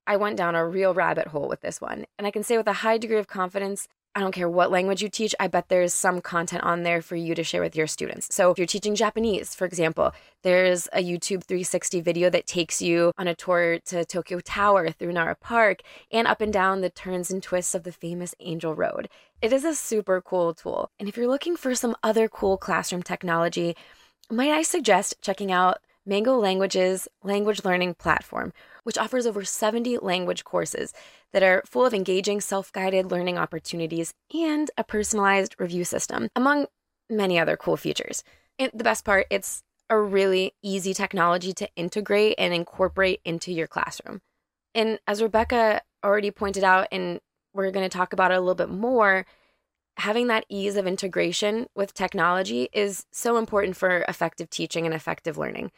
I 0.08 0.18
went 0.18 0.38
down 0.38 0.56
a 0.56 0.66
real 0.66 0.94
rabbit 0.94 1.28
hole 1.28 1.48
with 1.48 1.62
this 1.62 1.80
one, 1.80 2.06
and 2.18 2.28
I 2.28 2.32
can 2.32 2.44
say 2.44 2.58
with 2.58 2.68
a 2.68 2.74
high 2.74 2.98
degree 2.98 3.18
of 3.18 3.28
confidence 3.28 3.88
I 4.14 4.20
don't 4.20 4.34
care 4.34 4.50
what 4.50 4.72
language 4.72 5.02
you 5.02 5.08
teach, 5.08 5.34
I 5.40 5.48
bet 5.48 5.70
there's 5.70 5.94
some 5.94 6.20
content 6.20 6.64
on 6.64 6.84
there 6.84 7.02
for 7.02 7.16
you 7.16 7.34
to 7.34 7.46
share 7.46 7.62
with 7.62 7.78
your 7.78 7.88
students. 7.88 8.28
So, 8.30 8.52
if 8.52 8.58
you're 8.58 8.68
teaching 8.68 8.94
Japanese, 8.94 9.56
for 9.56 9.64
example, 9.64 10.12
there's 10.44 10.88
a 10.92 11.02
YouTube 11.02 11.46
360 11.46 12.02
video 12.02 12.30
that 12.30 12.46
takes 12.46 12.82
you 12.82 13.14
on 13.18 13.30
a 13.30 13.36
tour 13.36 13.80
to 13.86 14.04
Tokyo 14.04 14.42
Tower 14.42 14.92
through 14.92 15.14
Nara 15.14 15.36
Park 15.36 15.80
and 16.12 16.28
up 16.28 16.42
and 16.42 16.52
down 16.52 16.82
the 16.82 16.90
turns 16.90 17.32
and 17.32 17.42
twists 17.42 17.74
of 17.74 17.84
the 17.84 17.94
famous 17.94 18.36
Angel 18.42 18.76
Road. 18.76 19.08
It 19.42 19.54
is 19.54 19.64
a 19.64 19.74
super 19.74 20.20
cool 20.20 20.54
tool. 20.54 20.92
And 21.00 21.08
if 21.08 21.16
you're 21.16 21.28
looking 21.28 21.56
for 21.56 21.74
some 21.74 21.96
other 22.04 22.28
cool 22.28 22.58
classroom 22.58 23.04
technology, 23.04 23.78
might 24.30 24.52
I 24.52 24.62
suggest 24.62 25.22
checking 25.22 25.54
out 25.54 25.80
Mango 26.06 26.36
Languages 26.38 27.08
language 27.24 27.64
learning 27.64 27.94
platform, 27.94 28.54
which 28.84 28.98
offers 28.98 29.28
over 29.28 29.44
70 29.44 30.00
language 30.00 30.44
courses 30.44 30.94
that 31.32 31.44
are 31.44 31.64
full 31.66 31.86
of 31.86 31.94
engaging 31.94 32.42
self 32.42 32.72
guided 32.72 33.12
learning 33.12 33.38
opportunities 33.38 34.14
and 34.34 34.72
a 34.78 34.84
personalized 34.84 35.56
review 35.60 35.84
system, 35.84 36.30
among 36.36 36.66
many 37.10 37.38
other 37.38 37.56
cool 37.56 37.78
features. 37.78 38.24
And 38.58 38.72
the 38.74 38.84
best 38.84 39.06
part, 39.06 39.28
it's 39.30 39.64
a 39.90 40.00
really 40.00 40.54
easy 40.64 40.94
technology 40.94 41.54
to 41.54 41.70
integrate 41.76 42.36
and 42.38 42.54
incorporate 42.54 43.22
into 43.26 43.52
your 43.52 43.68
classroom. 43.68 44.22
And 44.74 45.00
as 45.06 45.22
Rebecca 45.22 45.82
already 46.04 46.32
pointed 46.32 46.64
out, 46.64 46.88
and 46.92 47.20
we're 47.54 47.72
going 47.72 47.88
to 47.88 47.96
talk 47.96 48.14
about 48.14 48.32
it 48.32 48.38
a 48.38 48.40
little 48.40 48.56
bit 48.56 48.70
more, 48.70 49.26
having 49.98 50.28
that 50.28 50.46
ease 50.50 50.78
of 50.78 50.88
integration 50.88 51.68
with 51.76 51.94
technology 51.94 52.70
is 52.74 53.06
so 53.12 53.38
important 53.38 53.76
for 53.76 54.06
effective 54.08 54.50
teaching 54.50 54.86
and 54.86 54.96
effective 54.96 55.38
learning. 55.38 55.72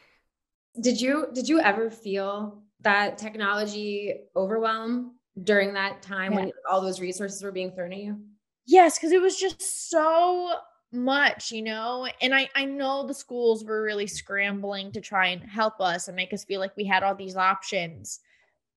Did 0.80 1.00
you 1.00 1.28
did 1.32 1.48
you 1.48 1.60
ever 1.60 1.90
feel 1.90 2.62
that 2.80 3.18
technology 3.18 4.14
overwhelm 4.36 5.16
during 5.42 5.72
that 5.74 6.02
time 6.02 6.32
yeah. 6.32 6.38
when 6.38 6.52
all 6.70 6.80
those 6.80 7.00
resources 7.00 7.42
were 7.42 7.52
being 7.52 7.72
thrown 7.72 7.92
at 7.92 7.98
you? 7.98 8.18
Yes, 8.66 8.98
because 8.98 9.12
it 9.12 9.20
was 9.20 9.38
just 9.38 9.90
so 9.90 10.54
much, 10.92 11.50
you 11.50 11.62
know. 11.62 12.08
And 12.20 12.34
I 12.34 12.48
I 12.54 12.64
know 12.64 13.06
the 13.06 13.14
schools 13.14 13.64
were 13.64 13.82
really 13.82 14.06
scrambling 14.06 14.92
to 14.92 15.00
try 15.00 15.28
and 15.28 15.42
help 15.42 15.80
us 15.80 16.08
and 16.08 16.16
make 16.16 16.32
us 16.32 16.44
feel 16.44 16.60
like 16.60 16.76
we 16.76 16.84
had 16.84 17.02
all 17.02 17.14
these 17.14 17.36
options. 17.36 18.20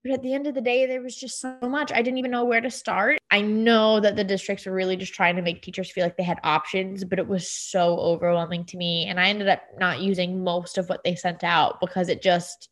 But 0.07 0.13
at 0.13 0.23
the 0.23 0.33
end 0.33 0.47
of 0.47 0.55
the 0.55 0.61
day, 0.61 0.85
there 0.85 1.01
was 1.01 1.17
just 1.17 1.41
so 1.41 1.57
much. 1.61 1.91
I 1.91 2.01
didn't 2.01 2.17
even 2.17 2.31
know 2.31 2.45
where 2.45 2.61
to 2.61 2.71
start. 2.71 3.17
I 3.29 3.41
know 3.41 3.99
that 3.99 4.15
the 4.15 4.23
districts 4.23 4.65
were 4.65 4.71
really 4.71 4.95
just 4.95 5.13
trying 5.13 5.35
to 5.35 5.41
make 5.41 5.61
teachers 5.61 5.91
feel 5.91 6.05
like 6.05 6.15
they 6.15 6.23
had 6.23 6.39
options, 6.45 7.03
but 7.03 7.19
it 7.19 7.27
was 7.27 7.49
so 7.49 7.97
overwhelming 7.99 8.63
to 8.67 8.77
me. 8.77 9.07
And 9.07 9.19
I 9.19 9.27
ended 9.27 9.49
up 9.49 9.61
not 9.77 9.99
using 9.99 10.45
most 10.45 10.77
of 10.77 10.87
what 10.87 11.03
they 11.03 11.15
sent 11.15 11.43
out 11.43 11.81
because 11.81 12.07
it 12.07 12.21
just, 12.21 12.69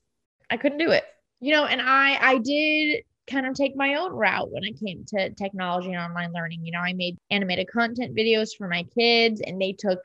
I 0.50 0.56
couldn't 0.56 0.78
do 0.78 0.92
it. 0.92 1.04
You 1.42 1.52
know, 1.52 1.66
and 1.66 1.82
I, 1.82 2.18
I 2.22 2.38
did 2.38 3.04
kind 3.28 3.46
of 3.46 3.54
take 3.54 3.76
my 3.76 3.96
own 3.96 4.14
route 4.14 4.50
when 4.50 4.64
it 4.64 4.80
came 4.80 5.04
to 5.08 5.32
technology 5.32 5.92
and 5.92 5.98
online 5.98 6.32
learning. 6.32 6.66
You 6.66 6.72
know, 6.72 6.80
I 6.80 6.94
made 6.94 7.18
animated 7.32 7.68
content 7.68 8.16
videos 8.16 8.56
for 8.58 8.70
my 8.70 8.84
kids 8.98 9.42
and 9.42 9.62
they 9.62 9.74
took 9.74 10.00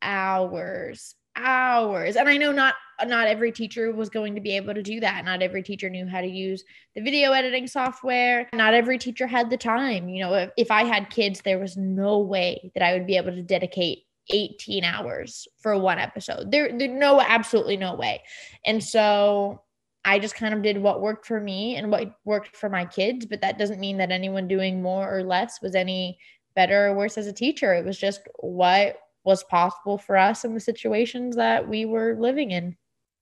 hours, 0.00 1.16
hours. 1.34 2.14
And 2.14 2.28
I 2.28 2.36
know 2.36 2.52
not 2.52 2.74
not 3.06 3.28
every 3.28 3.52
teacher 3.52 3.92
was 3.92 4.08
going 4.08 4.34
to 4.34 4.40
be 4.40 4.56
able 4.56 4.74
to 4.74 4.82
do 4.82 5.00
that. 5.00 5.24
Not 5.24 5.42
every 5.42 5.62
teacher 5.62 5.88
knew 5.88 6.06
how 6.06 6.20
to 6.20 6.26
use 6.26 6.64
the 6.94 7.02
video 7.02 7.32
editing 7.32 7.66
software. 7.66 8.48
Not 8.52 8.74
every 8.74 8.98
teacher 8.98 9.26
had 9.26 9.50
the 9.50 9.56
time. 9.56 10.08
You 10.08 10.24
know, 10.24 10.34
if, 10.34 10.50
if 10.56 10.70
I 10.70 10.84
had 10.84 11.10
kids, 11.10 11.40
there 11.40 11.58
was 11.58 11.76
no 11.76 12.18
way 12.18 12.72
that 12.74 12.82
I 12.82 12.92
would 12.94 13.06
be 13.06 13.16
able 13.16 13.32
to 13.32 13.42
dedicate 13.42 14.04
18 14.30 14.84
hours 14.84 15.48
for 15.58 15.78
one 15.78 15.98
episode. 15.98 16.50
There, 16.50 16.76
there 16.76 16.88
no 16.88 17.20
absolutely 17.20 17.76
no 17.76 17.94
way. 17.94 18.22
And 18.64 18.82
so 18.82 19.62
I 20.04 20.18
just 20.18 20.34
kind 20.34 20.54
of 20.54 20.62
did 20.62 20.78
what 20.78 21.00
worked 21.00 21.26
for 21.26 21.40
me 21.40 21.76
and 21.76 21.90
what 21.90 22.18
worked 22.24 22.56
for 22.56 22.68
my 22.68 22.84
kids, 22.84 23.26
but 23.26 23.40
that 23.40 23.58
doesn't 23.58 23.80
mean 23.80 23.98
that 23.98 24.10
anyone 24.10 24.48
doing 24.48 24.82
more 24.82 25.14
or 25.14 25.22
less 25.22 25.60
was 25.60 25.74
any 25.74 26.18
better 26.54 26.88
or 26.88 26.94
worse 26.94 27.18
as 27.18 27.26
a 27.26 27.32
teacher. 27.32 27.74
It 27.74 27.84
was 27.84 27.98
just 27.98 28.22
what 28.40 28.98
was 29.24 29.44
possible 29.44 29.98
for 29.98 30.16
us 30.16 30.44
in 30.44 30.54
the 30.54 30.60
situations 30.60 31.36
that 31.36 31.68
we 31.68 31.84
were 31.84 32.16
living 32.18 32.50
in. 32.50 32.76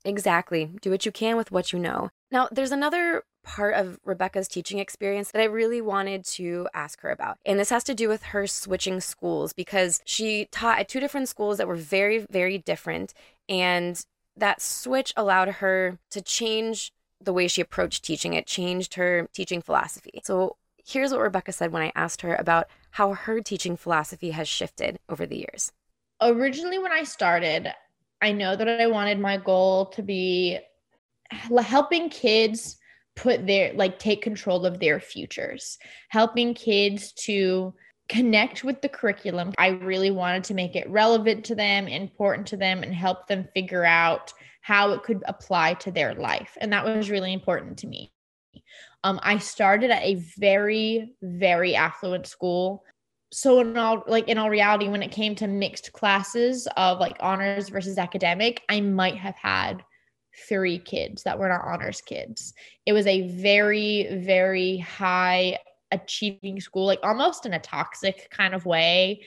Exactly. 0.07 0.71
Do 0.81 0.91
what 0.91 1.05
you 1.05 1.11
can 1.11 1.37
with 1.37 1.51
what 1.51 1.73
you 1.73 1.79
know. 1.81 2.11
Now, 2.31 2.49
there's 2.53 2.71
another 2.71 3.25
part 3.43 3.75
of 3.75 3.99
Rebecca's 4.05 4.47
teaching 4.47 4.79
experience 4.79 5.33
that 5.33 5.43
I 5.43 5.47
really 5.47 5.81
wanted 5.81 6.25
to 6.27 6.69
ask 6.73 7.01
her 7.01 7.11
about. 7.11 7.39
And 7.45 7.59
this 7.59 7.71
has 7.71 7.83
to 7.85 7.95
do 7.95 8.09
with 8.09 8.23
her 8.25 8.47
switching 8.47 9.01
schools 9.01 9.53
because 9.53 10.01
she 10.05 10.47
taught 10.53 10.79
at 10.79 10.89
two 10.89 11.01
different 11.01 11.29
schools 11.29 11.59
that 11.59 11.67
were 11.67 11.77
very, 11.77 12.19
very 12.31 12.57
different. 12.57 13.15
And 13.49 14.01
that 14.37 14.63
switch 14.63 15.13
allowed 15.17 15.49
her 15.49 15.99
to 16.13 16.23
change 16.23 16.93
the 17.21 17.33
way 17.33 17.49
she 17.49 17.61
approached 17.61 18.05
teaching. 18.05 18.35
It 18.35 18.47
changed 18.47 18.95
her 18.95 19.29
teaching 19.33 19.61
philosophy. 19.61 20.21
So 20.25 20.57
here's 20.85 21.11
what 21.11 21.21
Rebecca 21.21 21.53
said 21.53 21.73
when 21.73 21.83
I 21.83 21.93
asked 21.97 22.23
her 22.23 22.37
about 22.37 22.69
how 22.93 23.15
her 23.15 23.41
teaching 23.41 23.77
philosophy 23.77 24.31
has 24.31 24.47
shifted 24.47 24.99
over 25.09 25.27
the 25.27 25.39
years 25.39 25.73
originally 26.21 26.79
when 26.79 26.93
I 26.93 27.05
started, 27.05 27.73
I 28.21 28.33
know 28.33 28.57
that 28.57 28.69
I 28.69 28.87
wanted 28.87 29.19
my 29.19 29.37
goal 29.37 29.87
to 29.87 30.03
be 30.03 30.59
helping 31.31 32.09
kids 32.09 32.77
put 33.15 33.47
their 33.47 33.73
like 33.75 33.99
take 33.99 34.23
control 34.23 34.67
of 34.67 34.79
their 34.79 35.01
futures, 35.01 35.79
helping 36.09 36.55
kids 36.55 37.13
to 37.13 37.75
connect 38.09 38.63
with 38.63 38.81
the 38.83 38.89
curriculum. 38.89 39.53
I 39.59 39.69
really 39.69 40.11
wanted 40.11 40.45
to 40.45 40.55
make 40.55 40.77
it 40.77 40.89
relevant 40.89 41.45
to 41.47 41.55
them, 41.55 41.89
important 41.89 42.47
to 42.49 42.57
them, 42.57 42.83
and 42.83 42.95
help 42.95 43.27
them 43.27 43.49
figure 43.55 43.85
out 43.85 44.33
how 44.61 44.93
it 44.93 45.03
could 45.03 45.23
apply 45.27 45.75
to 45.75 45.91
their 45.91 46.15
life. 46.15 46.57
And 46.61 46.73
that 46.73 46.85
was 46.85 47.11
really 47.11 47.33
important 47.33 47.79
to 47.79 47.87
me. 47.87 48.13
Um, 49.05 49.21
I 49.23 49.39
started 49.39 49.91
at 49.91 50.03
a 50.03 50.23
very, 50.39 51.15
very 51.23 51.75
affluent 51.75 52.27
school 52.27 52.83
so 53.33 53.61
in 53.61 53.77
all 53.77 54.05
like 54.07 54.29
in 54.29 54.39
all 54.39 54.51
reality 54.51 54.89
when 54.89 55.03
it 55.03 55.11
came 55.11 55.35
to 55.35 55.47
mixed 55.47 55.93
classes 55.93 56.69
of 56.77 57.01
like 57.01 57.17
honors 57.21 57.69
versus 57.69 57.99
academic 57.99 58.63
i 58.69 58.81
might 58.81 59.17
have 59.17 59.37
had 59.37 59.83
three 60.49 60.79
kids 60.79 61.23
that 61.23 61.39
were 61.39 61.49
not 61.49 61.63
honors 61.65 62.01
kids. 62.01 62.55
It 62.85 62.93
was 62.93 63.07
a 63.07 63.29
very 63.29 64.09
very 64.21 64.79
high 64.79 65.59
achieving 65.93 66.61
school 66.61 66.85
like 66.85 66.99
almost 67.03 67.47
in 67.47 67.55
a 67.55 67.61
toxic 67.61 68.29
kind 68.31 68.55
of 68.55 68.67
way. 68.67 69.23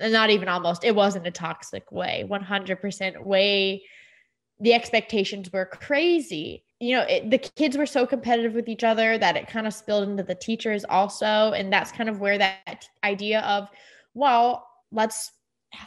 Not 0.00 0.30
even 0.30 0.48
almost 0.48 0.84
it 0.84 0.94
wasn't 0.94 1.26
a 1.26 1.30
toxic 1.30 1.90
way. 1.92 2.24
100% 2.28 3.24
way 3.24 3.82
the 4.60 4.72
expectations 4.72 5.52
were 5.52 5.66
crazy 5.66 6.63
you 6.80 6.96
know 6.96 7.02
it, 7.02 7.30
the 7.30 7.38
kids 7.38 7.76
were 7.76 7.86
so 7.86 8.06
competitive 8.06 8.54
with 8.54 8.68
each 8.68 8.84
other 8.84 9.16
that 9.18 9.36
it 9.36 9.48
kind 9.48 9.66
of 9.66 9.74
spilled 9.74 10.08
into 10.08 10.22
the 10.22 10.34
teachers 10.34 10.84
also. 10.88 11.52
And 11.52 11.72
that's 11.72 11.92
kind 11.92 12.08
of 12.08 12.20
where 12.20 12.38
that 12.38 12.88
idea 13.02 13.40
of 13.40 13.68
well 14.14 14.68
let's 14.92 15.32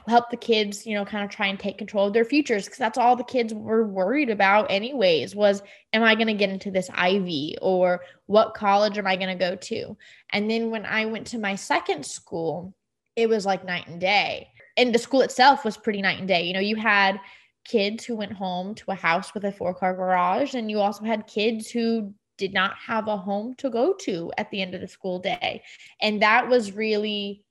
help 0.08 0.30
the 0.30 0.38
kids 0.38 0.86
you 0.86 0.94
know 0.94 1.06
kind 1.06 1.24
of 1.24 1.30
try 1.30 1.48
and 1.48 1.58
take 1.58 1.78
control 1.78 2.08
of 2.08 2.14
their 2.14 2.26
futures. 2.26 2.66
Because 2.66 2.80
that's 2.80 2.98
all 2.98 3.16
the 3.16 3.24
kids 3.24 3.54
were 3.54 3.88
worried 3.88 4.30
about 4.30 4.70
anyways 4.70 5.36
was 5.36 5.62
am 5.94 6.04
i 6.04 6.16
going 6.16 6.28
to 6.28 6.34
get 6.34 6.50
into 6.50 6.72
this 6.72 6.90
ivy 6.94 7.58
or 7.62 8.02
what 8.26 8.54
college 8.54 8.98
am 8.98 9.08
i 9.08 9.16
going 9.16 9.30
to 9.30 9.36
go 9.36 9.56
to? 9.56 9.98
And 10.32 10.50
then 10.50 10.70
when 10.70 10.86
i 10.86 11.06
went 11.06 11.28
to 11.28 11.40
my 11.40 11.56
second 11.56 12.06
school 12.06 12.74
it 13.18 13.28
was 13.28 13.46
like 13.46 13.66
night 13.66 13.88
and 13.88 14.00
day. 14.00 14.50
And 14.78 14.94
the 14.94 15.00
school 15.00 15.22
itself 15.22 15.66
was 15.66 15.76
pretty 15.76 16.04
night 16.04 16.20
and 16.20 16.28
day. 16.28 16.44
You 16.44 16.54
know 16.54 16.60
you 16.60 16.76
had 16.78 17.20
kids 17.68 18.06
who 18.06 18.16
went 18.16 18.32
home 18.32 18.74
to 18.76 18.92
a 18.92 18.96
house 18.96 19.34
with 19.34 19.44
a 19.44 19.52
four 19.52 19.74
car 19.74 19.94
garage 19.94 20.54
and 20.54 20.72
you 20.72 20.80
also 20.80 21.04
had 21.04 21.28
kids 21.28 21.70
who 21.70 22.14
did 22.38 22.54
not 22.54 22.76
have 22.76 23.08
a 23.08 23.18
home 23.18 23.56
to 23.56 23.70
go 23.70 23.94
to 23.94 24.32
at 24.38 24.50
the 24.52 24.62
end 24.62 24.76
of 24.76 24.82
the 24.82 24.88
school 24.88 25.20
day 25.20 25.62
and 26.02 26.22
that 26.22 26.48
was 26.48 26.72
really 26.72 27.44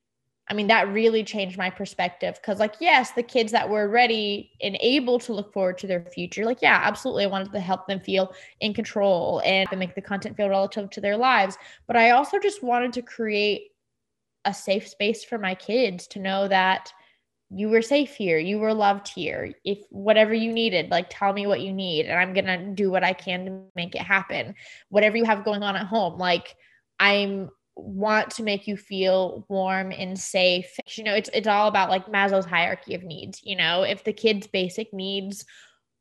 I 0.49 0.53
mean, 0.53 0.67
that 0.67 0.91
really 0.93 1.25
changed 1.25 1.57
my 1.57 1.69
perspective 1.69 2.35
because, 2.35 2.57
like, 2.57 2.75
yes, 2.79 3.11
the 3.11 3.23
kids 3.23 3.51
that 3.51 3.69
were 3.69 3.89
ready 3.89 4.51
and 4.61 4.77
able 4.79 5.19
to 5.19 5.33
look 5.33 5.51
forward 5.51 5.77
to 5.79 5.87
their 5.87 6.05
future, 6.05 6.45
like, 6.45 6.61
yeah, 6.61 6.79
absolutely. 6.83 7.25
I 7.25 7.27
wanted 7.27 7.51
to 7.51 7.59
help 7.59 7.85
them 7.85 7.99
feel 7.99 8.33
in 8.61 8.73
control 8.73 9.41
and 9.43 9.67
make 9.77 9.93
the 9.93 10.01
content 10.01 10.37
feel 10.37 10.47
relative 10.47 10.89
to 10.91 11.01
their 11.01 11.17
lives. 11.17 11.57
But 11.85 11.97
I 11.97 12.11
also 12.11 12.39
just 12.39 12.63
wanted 12.63 12.93
to 12.93 13.01
create 13.01 13.71
a 14.45 14.53
safe 14.53 14.87
space 14.87 15.25
for 15.25 15.37
my 15.37 15.53
kids 15.53 16.07
to 16.07 16.19
know 16.19 16.47
that 16.47 16.93
you 17.49 17.69
were 17.69 17.81
safe 17.81 18.13
here, 18.15 18.37
you 18.37 18.59
were 18.59 18.73
loved 18.73 19.07
here. 19.07 19.53
If 19.63 19.79
whatever 19.89 20.33
you 20.33 20.51
needed, 20.51 20.91
like, 20.91 21.07
tell 21.09 21.31
me 21.33 21.47
what 21.47 21.61
you 21.61 21.71
need, 21.71 22.05
and 22.05 22.19
I'm 22.19 22.33
to 22.45 22.73
do 22.73 22.91
what 22.91 23.03
I 23.03 23.13
can 23.13 23.45
to 23.45 23.63
make 23.75 23.95
it 23.95 24.01
happen. 24.01 24.55
Whatever 24.89 25.17
you 25.17 25.23
have 25.25 25.45
going 25.45 25.63
on 25.63 25.75
at 25.75 25.85
home, 25.85 26.17
like, 26.17 26.55
I'm 26.99 27.49
want 27.75 28.31
to 28.31 28.43
make 28.43 28.67
you 28.67 28.75
feel 28.75 29.45
warm 29.49 29.91
and 29.91 30.19
safe. 30.19 30.77
You 30.95 31.03
know, 31.03 31.13
it's 31.13 31.29
it's 31.33 31.47
all 31.47 31.67
about 31.67 31.89
like 31.89 32.07
Maslow's 32.07 32.45
hierarchy 32.45 32.95
of 32.95 33.03
needs, 33.03 33.39
you 33.43 33.55
know. 33.55 33.83
If 33.83 34.03
the 34.03 34.13
kids' 34.13 34.47
basic 34.47 34.93
needs 34.93 35.45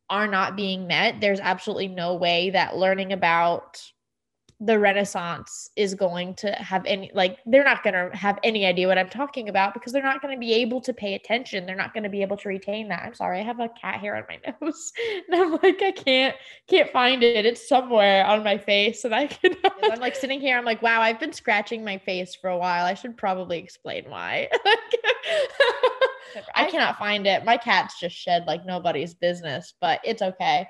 are 0.08 0.26
not 0.26 0.56
being 0.56 0.86
met, 0.86 1.20
there's 1.20 1.40
absolutely 1.40 1.88
no 1.88 2.14
way 2.14 2.50
that 2.50 2.76
learning 2.76 3.12
about 3.12 3.80
the 4.60 4.78
renaissance 4.78 5.68
is 5.76 5.94
going 5.94 6.34
to 6.34 6.50
have 6.52 6.82
any 6.86 7.10
like 7.12 7.38
they're 7.44 7.64
not 7.64 7.82
going 7.82 7.92
to 7.92 8.16
have 8.16 8.38
any 8.42 8.64
idea 8.64 8.88
what 8.88 8.96
i'm 8.96 9.08
talking 9.08 9.50
about 9.50 9.75
because 9.75 9.92
they're 9.92 10.02
not 10.02 10.22
going 10.22 10.34
to 10.34 10.40
be 10.40 10.54
able 10.54 10.80
to 10.80 10.94
pay 10.94 11.12
attention. 11.14 11.66
They're 11.66 11.76
not 11.76 11.92
going 11.92 12.04
to 12.04 12.08
be 12.08 12.22
able 12.22 12.38
to 12.38 12.48
retain 12.48 12.88
that. 12.88 13.02
I'm 13.04 13.14
sorry 13.14 13.40
i 13.40 13.42
have 13.42 13.60
a 13.60 13.68
cat 13.68 14.00
hair 14.00 14.16
on 14.16 14.25
my 14.28 14.40
nose 14.62 14.92
and 15.28 15.42
i'm 15.42 15.52
like 15.62 15.82
i 15.82 15.90
can't 15.90 16.34
can't 16.68 16.90
find 16.90 17.22
it. 17.22 17.44
It's 17.44 17.68
somewhere 17.68 18.25
on 18.25 18.42
my 18.42 18.56
face 18.56 19.04
and 19.04 19.14
i 19.14 19.26
can 19.26 19.54
i'm 19.82 20.00
like 20.00 20.16
sitting 20.16 20.40
here 20.40 20.56
i'm 20.56 20.64
like 20.64 20.80
wow 20.80 21.02
i've 21.02 21.20
been 21.20 21.34
scratching 21.34 21.84
my 21.84 21.98
face 21.98 22.34
for 22.34 22.48
a 22.48 22.56
while. 22.58 22.86
I 22.86 22.94
should 22.94 23.16
probably 23.16 23.58
explain 23.58 24.04
why. 24.08 24.48
I 26.54 26.70
cannot 26.70 26.98
find 26.98 27.26
it. 27.26 27.44
My 27.44 27.56
cats 27.58 28.00
just 28.00 28.16
shed 28.16 28.44
like 28.46 28.64
nobody's 28.64 29.12
business 29.12 29.75
but 29.82 30.00
it's 30.02 30.22
okay. 30.22 30.66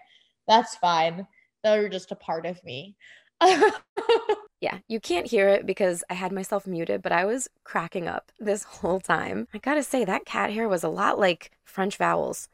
That's 0.49 0.76
fine. 0.76 1.26
They're 1.62 1.88
just 1.88 2.12
a 2.12 2.16
part 2.16 2.47
of 2.47 2.62
me 2.64 2.97
yeah, 4.61 4.78
you 4.88 5.00
can't 5.00 5.26
hear 5.26 5.49
it 5.49 5.66
because 5.66 6.02
I 6.11 6.14
had 6.14 6.33
myself 6.33 6.66
muted, 6.66 7.02
but 7.02 7.12
I 7.12 7.25
was 7.25 7.49
cracking 7.64 8.09
up 8.09 8.33
this 8.38 8.62
whole 8.64 9.00
time. 9.00 9.49
I 9.52 9.59
gotta 9.59 9.83
say, 9.83 10.05
that 10.05 10.25
cat 10.25 10.50
hair 10.52 10.69
was 10.69 10.85
a 10.85 10.88
lot 10.88 11.19
like 11.19 11.52
French 11.64 11.97
vowels, 11.97 12.49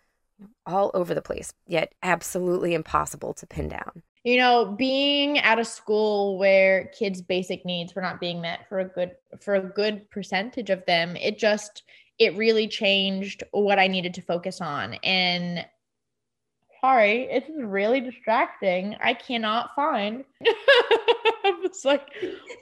all 0.67 0.91
over 0.95 1.15
the 1.15 1.23
place, 1.23 1.53
yet 1.67 1.93
absolutely 2.03 2.75
impossible 2.75 3.35
to 3.35 3.47
pin 3.47 3.69
down. 3.69 4.03
You 4.25 4.37
know, 4.39 4.67
being 4.79 5.39
at 5.39 5.59
a 5.59 5.65
school 5.65 6.39
where 6.39 6.87
kids' 6.97 7.21
basic 7.21 7.65
needs 7.65 7.95
were 7.95 8.03
not 8.03 8.21
being 8.21 8.41
met 8.41 8.69
for 8.69 8.79
a 8.79 8.85
good 8.85 9.13
for 9.41 9.55
a 9.57 9.61
good 9.61 10.09
percentage 10.11 10.71
of 10.71 10.85
them, 10.87 11.17
it 11.17 11.39
just 11.39 11.83
it 12.19 12.37
really 12.37 12.69
changed 12.69 13.43
what 13.51 13.81
I 13.81 13.89
needed 13.89 14.15
to 14.15 14.23
focus 14.23 14.61
on. 14.61 14.95
And 15.03 15.67
sorry, 16.83 17.29
it's 17.31 17.49
really 17.57 18.01
distracting. 18.01 18.97
I 19.03 19.15
cannot 19.15 19.71
find. 19.75 20.25
I 20.45 21.59
was 21.63 21.85
like, 21.85 22.09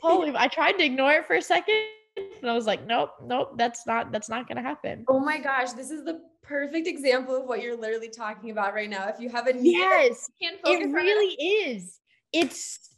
holy, 0.03 0.33
I 0.37 0.49
tried 0.49 0.73
to 0.73 0.85
ignore 0.85 1.13
it 1.13 1.27
for 1.27 1.37
a 1.37 1.43
second. 1.43 1.75
And 2.17 2.51
I 2.51 2.55
was 2.55 2.67
like, 2.67 2.87
nope, 2.87 3.13
nope, 3.25 3.53
that's 3.57 3.87
not 3.87 4.13
that's 4.13 4.29
not 4.29 4.49
gonna 4.49 4.63
happen. 4.63 5.05
Oh 5.09 5.21
my 5.21 5.39
gosh, 5.39 5.73
this 5.73 5.91
is 5.91 6.05
the 6.05 6.21
perfect 6.43 6.87
example 6.87 7.37
of 7.37 7.47
what 7.47 7.63
you're 7.63 7.77
literally 7.77 8.09
talking 8.09 8.51
about 8.51 8.75
right 8.75 8.91
now. 8.91 9.09
If 9.09 9.21
you 9.21 9.29
have 9.31 9.47
a 9.47 9.53
need, 9.53 9.73
yes, 9.73 10.29
it 10.41 10.93
really 10.93 11.35
it. 11.39 11.77
is. 11.77 12.01
It's 12.33 12.97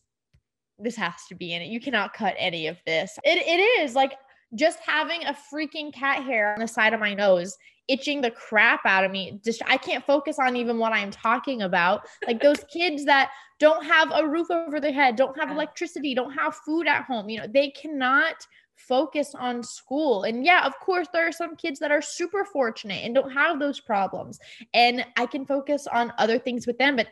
this 0.79 0.97
has 0.97 1.15
to 1.29 1.35
be 1.35 1.53
in 1.53 1.63
it. 1.63 1.69
You 1.69 1.79
cannot 1.79 2.15
cut 2.15 2.35
any 2.39 2.67
of 2.67 2.79
this. 2.87 3.19
It 3.23 3.39
it 3.47 3.61
is 3.83 3.95
like 3.95 4.15
just 4.55 4.81
having 4.85 5.25
a 5.25 5.37
freaking 5.53 5.93
cat 5.93 6.25
hair 6.25 6.55
on 6.55 6.61
the 6.61 6.69
side 6.69 6.95
of 6.95 7.01
my 7.01 7.15
nose 7.15 7.57
itching 7.89 8.21
the 8.21 8.31
crap 8.31 8.81
out 8.85 9.05
of 9.05 9.11
me. 9.11 9.41
Just 9.45 9.63
I 9.67 9.77
can't 9.77 10.05
focus 10.05 10.39
on 10.39 10.57
even 10.57 10.79
what 10.79 10.93
I'm 10.93 11.11
talking 11.11 11.63
about. 11.63 12.07
Like 12.27 12.41
those 12.41 12.65
kids 12.73 13.05
that 13.05 13.31
don't 13.59 13.85
have 13.85 14.11
a 14.15 14.27
roof 14.27 14.51
over 14.51 14.81
their 14.81 14.93
head, 14.93 15.17
don't 15.17 15.39
have 15.39 15.51
electricity, 15.51 16.15
don't 16.15 16.33
have 16.33 16.55
food 16.55 16.87
at 16.87 17.05
home. 17.05 17.29
You 17.29 17.41
know, 17.41 17.47
they 17.47 17.71
cannot 17.71 18.35
focus 18.77 19.35
on 19.35 19.63
school. 19.63 20.25
And 20.25 20.45
yeah, 20.45 20.67
of 20.67 20.79
course, 20.81 21.09
there 21.13 21.27
are 21.27 21.33
some 21.33 21.57
kids 21.57 21.79
that 21.81 21.93
are 21.93 22.03
super 22.03 22.45
fortunate 22.45 23.05
and 23.05 23.15
don't 23.15 23.31
have 23.31 23.59
those 23.59 23.81
problems. 23.81 24.39
And 24.75 25.05
I 25.17 25.27
can 25.27 25.47
focus 25.47 25.87
on 25.87 26.13
other 26.19 26.39
things 26.39 26.67
with 26.67 26.79
them. 26.79 26.97
But 26.97 27.09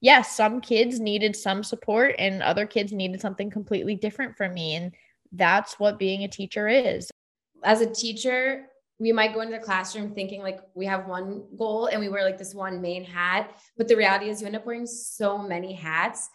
yes, 0.00 0.36
some 0.36 0.60
kids 0.60 1.00
needed 1.00 1.34
some 1.36 1.62
support 1.62 2.14
and 2.18 2.42
other 2.42 2.66
kids 2.66 2.92
needed 2.92 3.20
something 3.20 3.50
completely 3.50 3.94
different 3.94 4.36
from 4.36 4.54
me. 4.54 4.74
And 4.74 4.92
that's 5.32 5.78
what 5.78 5.98
being 5.98 6.24
a 6.24 6.28
teacher 6.28 6.68
is. 6.68 7.10
As 7.64 7.80
a 7.80 7.92
teacher, 7.92 8.66
we 8.98 9.12
might 9.12 9.34
go 9.34 9.40
into 9.40 9.56
the 9.56 9.62
classroom 9.62 10.14
thinking 10.14 10.42
like 10.42 10.60
we 10.74 10.86
have 10.86 11.06
one 11.06 11.44
goal 11.56 11.86
and 11.86 12.00
we 12.00 12.08
wear 12.08 12.24
like 12.24 12.38
this 12.38 12.54
one 12.54 12.80
main 12.80 13.04
hat 13.04 13.54
but 13.76 13.88
the 13.88 13.96
reality 13.96 14.28
is 14.28 14.40
you 14.40 14.46
end 14.46 14.56
up 14.56 14.66
wearing 14.66 14.86
so 14.86 15.38
many 15.38 15.74
hats. 15.74 16.28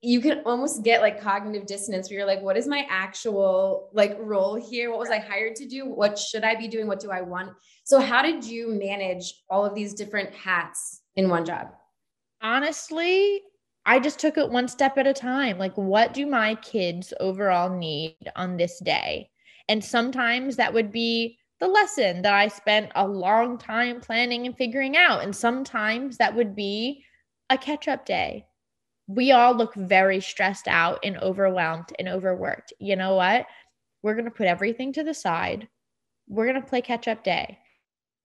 You 0.00 0.20
can 0.20 0.42
almost 0.46 0.84
get 0.84 1.00
like 1.00 1.20
cognitive 1.20 1.66
dissonance 1.66 2.08
where 2.08 2.20
you're 2.20 2.26
like 2.26 2.40
what 2.40 2.56
is 2.56 2.68
my 2.68 2.86
actual 2.88 3.90
like 3.92 4.16
role 4.20 4.54
here? 4.54 4.90
What 4.90 5.00
was 5.00 5.10
i 5.10 5.18
hired 5.18 5.56
to 5.56 5.66
do? 5.66 5.86
What 5.86 6.18
should 6.18 6.44
i 6.44 6.54
be 6.54 6.68
doing? 6.68 6.86
What 6.86 7.00
do 7.00 7.10
i 7.10 7.20
want? 7.20 7.50
So 7.84 8.00
how 8.00 8.22
did 8.22 8.44
you 8.44 8.68
manage 8.68 9.34
all 9.50 9.66
of 9.66 9.74
these 9.74 9.94
different 9.94 10.32
hats 10.34 11.02
in 11.16 11.28
one 11.28 11.44
job? 11.44 11.68
Honestly 12.40 13.42
i 13.86 13.98
just 13.98 14.18
took 14.18 14.36
it 14.36 14.50
one 14.50 14.68
step 14.68 14.98
at 14.98 15.06
a 15.06 15.14
time. 15.14 15.58
Like 15.58 15.76
what 15.76 16.14
do 16.14 16.26
my 16.26 16.54
kids 16.56 17.12
overall 17.18 17.76
need 17.76 18.16
on 18.36 18.56
this 18.56 18.78
day? 18.78 19.30
And 19.68 19.84
sometimes 19.84 20.56
that 20.56 20.72
would 20.72 20.92
be 20.92 21.38
the 21.60 21.68
lesson 21.68 22.22
that 22.22 22.34
I 22.34 22.48
spent 22.48 22.92
a 22.94 23.06
long 23.06 23.58
time 23.58 24.00
planning 24.00 24.46
and 24.46 24.56
figuring 24.56 24.96
out. 24.96 25.22
And 25.22 25.34
sometimes 25.34 26.16
that 26.18 26.34
would 26.34 26.54
be 26.54 27.04
a 27.50 27.58
catch 27.58 27.88
up 27.88 28.06
day. 28.06 28.46
We 29.06 29.32
all 29.32 29.54
look 29.54 29.74
very 29.74 30.20
stressed 30.20 30.68
out 30.68 31.00
and 31.02 31.16
overwhelmed 31.18 31.92
and 31.98 32.08
overworked. 32.08 32.72
You 32.78 32.96
know 32.96 33.16
what? 33.16 33.46
We're 34.02 34.14
going 34.14 34.26
to 34.26 34.30
put 34.30 34.46
everything 34.46 34.92
to 34.94 35.02
the 35.02 35.14
side. 35.14 35.68
We're 36.28 36.46
going 36.46 36.60
to 36.60 36.68
play 36.68 36.82
catch 36.82 37.08
up 37.08 37.24
day. 37.24 37.58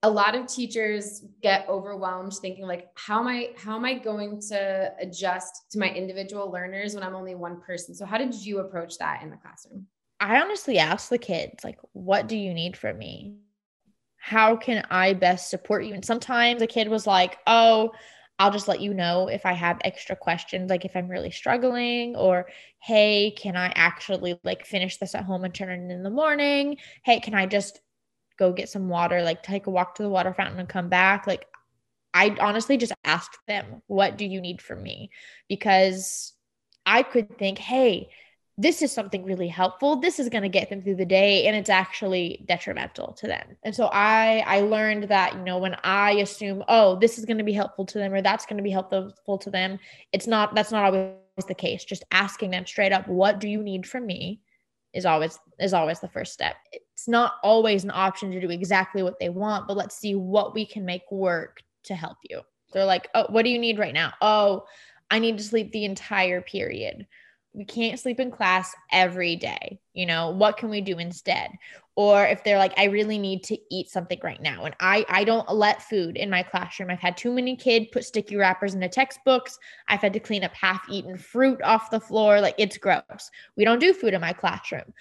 A 0.04 0.10
lot 0.10 0.36
of 0.36 0.48
teachers 0.48 1.24
get 1.42 1.66
overwhelmed 1.70 2.34
thinking 2.34 2.68
like 2.68 2.90
how 2.96 3.22
am 3.22 3.28
I 3.28 3.52
how 3.56 3.78
am 3.78 3.86
I 3.86 3.94
going 3.94 4.42
to 4.50 4.92
adjust 5.00 5.72
to 5.72 5.80
my 5.80 5.90
individual 5.90 6.52
learners 6.52 6.94
when 6.94 7.04
I'm 7.04 7.16
only 7.16 7.36
one 7.36 7.62
person? 7.62 7.96
So 7.96 8.06
how 8.06 8.18
did 8.18 8.34
you 8.34 8.60
approach 8.60 8.98
that 8.98 9.24
in 9.24 9.30
the 9.30 9.38
classroom? 9.38 9.88
I 10.24 10.40
honestly 10.40 10.80
ask 10.80 11.10
the 11.10 11.18
kids, 11.18 11.66
like, 11.66 11.78
what 11.92 12.28
do 12.28 12.38
you 12.38 12.54
need 12.54 12.78
from 12.78 12.98
me? 12.98 13.36
How 14.16 14.56
can 14.56 14.86
I 14.90 15.14
best 15.14 15.50
support 15.50 15.84
you? 15.84 15.94
And 15.94 16.06
sometimes 16.06 16.62
a 16.62 16.68
kid 16.68 16.88
was 16.88 17.06
like, 17.06 17.40
oh, 17.46 17.92
I'll 18.40 18.52
just 18.52 18.70
let 18.70 18.80
you 18.80 18.94
know 18.94 19.28
if 19.28 19.46
I 19.46 19.52
have 19.52 19.82
extra 19.84 20.16
questions, 20.16 20.70
like 20.70 20.86
if 20.86 20.96
I'm 20.96 21.10
really 21.10 21.30
struggling, 21.30 22.16
or 22.16 22.48
hey, 22.82 23.36
can 23.38 23.58
I 23.58 23.74
actually 23.76 24.40
like 24.46 24.66
finish 24.66 24.96
this 24.96 25.14
at 25.14 25.26
home 25.26 25.44
and 25.44 25.54
turn 25.54 25.70
it 25.70 25.94
in 25.94 26.04
the 26.04 26.10
morning? 26.10 26.78
Hey, 27.04 27.20
can 27.20 27.34
I 27.34 27.46
just 27.46 27.82
go 28.40 28.54
get 28.54 28.70
some 28.70 28.88
water, 28.88 29.22
like 29.24 29.44
take 29.44 29.68
a 29.68 29.72
walk 29.72 29.96
to 29.96 30.04
the 30.04 30.10
water 30.10 30.34
fountain 30.34 30.60
and 30.60 30.70
come 30.70 30.88
back? 30.88 31.28
Like, 31.28 31.46
I 32.14 32.34
honestly 32.40 32.78
just 32.78 32.94
asked 33.04 33.38
them, 33.46 33.82
what 33.88 34.18
do 34.18 34.26
you 34.26 34.40
need 34.40 34.62
from 34.62 34.82
me? 34.82 35.10
Because 35.50 36.32
I 36.86 37.04
could 37.04 37.38
think, 37.38 37.58
hey, 37.58 38.08
this 38.58 38.84
is 38.84 38.92
something 38.92 39.24
really 39.24 39.48
helpful. 39.48 39.96
This 39.96 40.20
is 40.20 40.30
going 40.30 40.44
to 40.44 40.50
get 40.50 40.70
them 40.70 40.84
through 40.84 40.98
the 40.98 41.06
day 41.06 41.48
and 41.48 41.56
it's 41.56 41.70
actually 41.70 42.44
detrimental 42.48 43.14
to 43.14 43.28
them. 43.28 43.58
And 43.64 43.76
so 43.76 43.90
i 43.92 44.44
i 44.46 44.62
learned 44.62 45.06
that 45.06 45.34
you 45.34 45.42
know 45.42 45.58
when 45.58 45.76
i 45.84 46.12
assume 46.14 46.64
oh 46.68 46.96
this 46.98 47.18
is 47.18 47.26
going 47.26 47.40
to 47.40 47.44
be 47.44 47.54
helpful 47.54 47.86
to 47.88 47.98
them 47.98 48.14
or 48.14 48.22
that's 48.22 48.46
going 48.46 48.58
to 48.58 48.64
be 48.64 48.70
helpful 48.70 49.38
to 49.40 49.50
them 49.50 49.80
it's 50.12 50.28
not 50.28 50.54
that's 50.54 50.72
not 50.72 50.86
always 50.86 51.16
the 51.48 51.56
case. 51.56 51.84
Just 51.84 52.04
asking 52.12 52.52
them 52.52 52.66
straight 52.66 52.92
up 52.92 53.08
what 53.08 53.40
do 53.40 53.48
you 53.48 53.62
need 53.62 53.88
from 53.88 54.06
me? 54.06 54.42
is 54.94 55.08
always 55.08 55.40
is 55.60 55.74
always 55.74 56.00
the 56.00 56.10
first 56.10 56.34
step. 56.34 56.56
It's 56.72 57.08
not 57.08 57.34
always 57.42 57.84
an 57.84 57.92
option 57.92 58.30
to 58.30 58.40
do 58.40 58.52
exactly 58.52 59.02
what 59.02 59.20
they 59.20 59.30
want 59.30 59.68
but 59.68 59.78
let's 59.78 59.98
see 59.98 60.14
what 60.14 60.54
we 60.54 60.68
can 60.68 60.86
make 60.86 61.12
work 61.12 61.64
to 61.86 61.96
help 61.96 62.18
you. 62.30 62.42
They're 62.72 62.86
like 62.86 63.10
oh 63.16 63.26
what 63.30 63.44
do 63.44 63.50
you 63.50 63.58
need 63.58 63.80
right 63.80 63.94
now? 63.94 64.14
Oh 64.22 64.66
i 65.10 65.20
need 65.20 65.38
to 65.38 65.44
sleep 65.44 65.72
the 65.72 65.86
entire 65.86 66.42
period 66.42 67.08
we 67.54 67.66
can't 67.66 68.00
sleep 68.00 68.20
in 68.20 68.32
class 68.32 68.74
every 68.92 69.36
day. 69.36 69.80
You 69.94 70.06
know, 70.06 70.32
what 70.32 70.58
can 70.58 70.70
we 70.70 70.82
do 70.82 70.98
instead? 70.98 71.52
Or 71.96 72.26
if 72.26 72.44
they're 72.44 72.58
like, 72.58 72.74
I 72.78 72.86
really 72.86 73.20
need 73.20 73.44
to 73.44 73.58
eat 73.70 73.90
something 73.90 74.20
right 74.24 74.42
now. 74.42 74.66
And 74.66 74.76
I 74.80 75.06
I 75.08 75.24
don't 75.24 75.50
let 75.54 75.84
food 75.84 76.18
in 76.18 76.30
my 76.30 76.42
classroom. 76.42 76.90
I've 76.90 77.00
had 77.00 77.16
too 77.16 77.32
many 77.32 77.56
kids 77.56 77.88
put 77.92 78.06
sticky 78.06 78.36
wrappers 78.36 78.74
in 78.74 78.82
into 78.82 78.94
textbooks. 78.94 79.60
I've 79.88 80.02
had 80.02 80.14
to 80.14 80.20
clean 80.20 80.44
up 80.44 80.54
half-eaten 80.56 81.18
fruit 81.18 81.62
off 81.62 81.92
the 81.92 82.00
floor. 82.00 82.42
Like 82.42 82.56
it's 82.58 82.78
gross. 82.78 83.30
We 83.56 83.66
don't 83.66 83.80
do 83.80 83.94
food 83.94 84.16
in 84.16 84.22
my 84.22 84.34
classroom. 84.34 84.92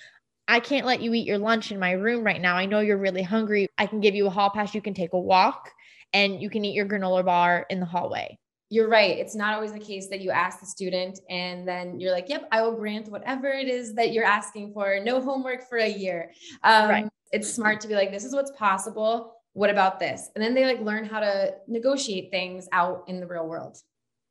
I 0.48 0.60
can't 0.60 0.86
let 0.86 1.00
you 1.00 1.14
eat 1.14 1.26
your 1.26 1.38
lunch 1.38 1.72
in 1.72 1.78
my 1.78 1.92
room 1.92 2.24
right 2.24 2.40
now. 2.40 2.56
I 2.56 2.66
know 2.66 2.80
you're 2.80 2.98
really 2.98 3.22
hungry. 3.22 3.68
I 3.78 3.86
can 3.86 4.00
give 4.00 4.14
you 4.14 4.26
a 4.26 4.30
hall 4.30 4.50
pass. 4.50 4.74
You 4.74 4.82
can 4.82 4.92
take 4.92 5.14
a 5.14 5.18
walk 5.18 5.70
and 6.12 6.42
you 6.42 6.50
can 6.50 6.64
eat 6.64 6.74
your 6.74 6.86
granola 6.86 7.24
bar 7.24 7.64
in 7.70 7.80
the 7.80 7.86
hallway 7.86 8.38
you're 8.72 8.88
right. 8.88 9.18
It's 9.18 9.34
not 9.34 9.52
always 9.52 9.74
the 9.74 9.78
case 9.78 10.08
that 10.08 10.22
you 10.22 10.30
ask 10.30 10.58
the 10.58 10.64
student 10.64 11.20
and 11.28 11.68
then 11.68 12.00
you're 12.00 12.10
like, 12.10 12.30
yep, 12.30 12.48
I 12.50 12.62
will 12.62 12.74
grant 12.74 13.10
whatever 13.10 13.48
it 13.48 13.68
is 13.68 13.92
that 13.96 14.14
you're 14.14 14.24
asking 14.24 14.72
for. 14.72 14.98
No 14.98 15.20
homework 15.20 15.68
for 15.68 15.76
a 15.76 15.86
year. 15.86 16.32
Um, 16.64 16.88
right. 16.88 17.08
It's 17.32 17.52
smart 17.52 17.82
to 17.82 17.88
be 17.88 17.94
like, 17.94 18.10
this 18.10 18.24
is 18.24 18.32
what's 18.32 18.50
possible. 18.52 19.34
What 19.52 19.68
about 19.68 20.00
this? 20.00 20.30
And 20.34 20.42
then 20.42 20.54
they 20.54 20.64
like 20.64 20.80
learn 20.80 21.04
how 21.04 21.20
to 21.20 21.54
negotiate 21.68 22.30
things 22.30 22.66
out 22.72 23.04
in 23.08 23.20
the 23.20 23.26
real 23.26 23.46
world. 23.46 23.76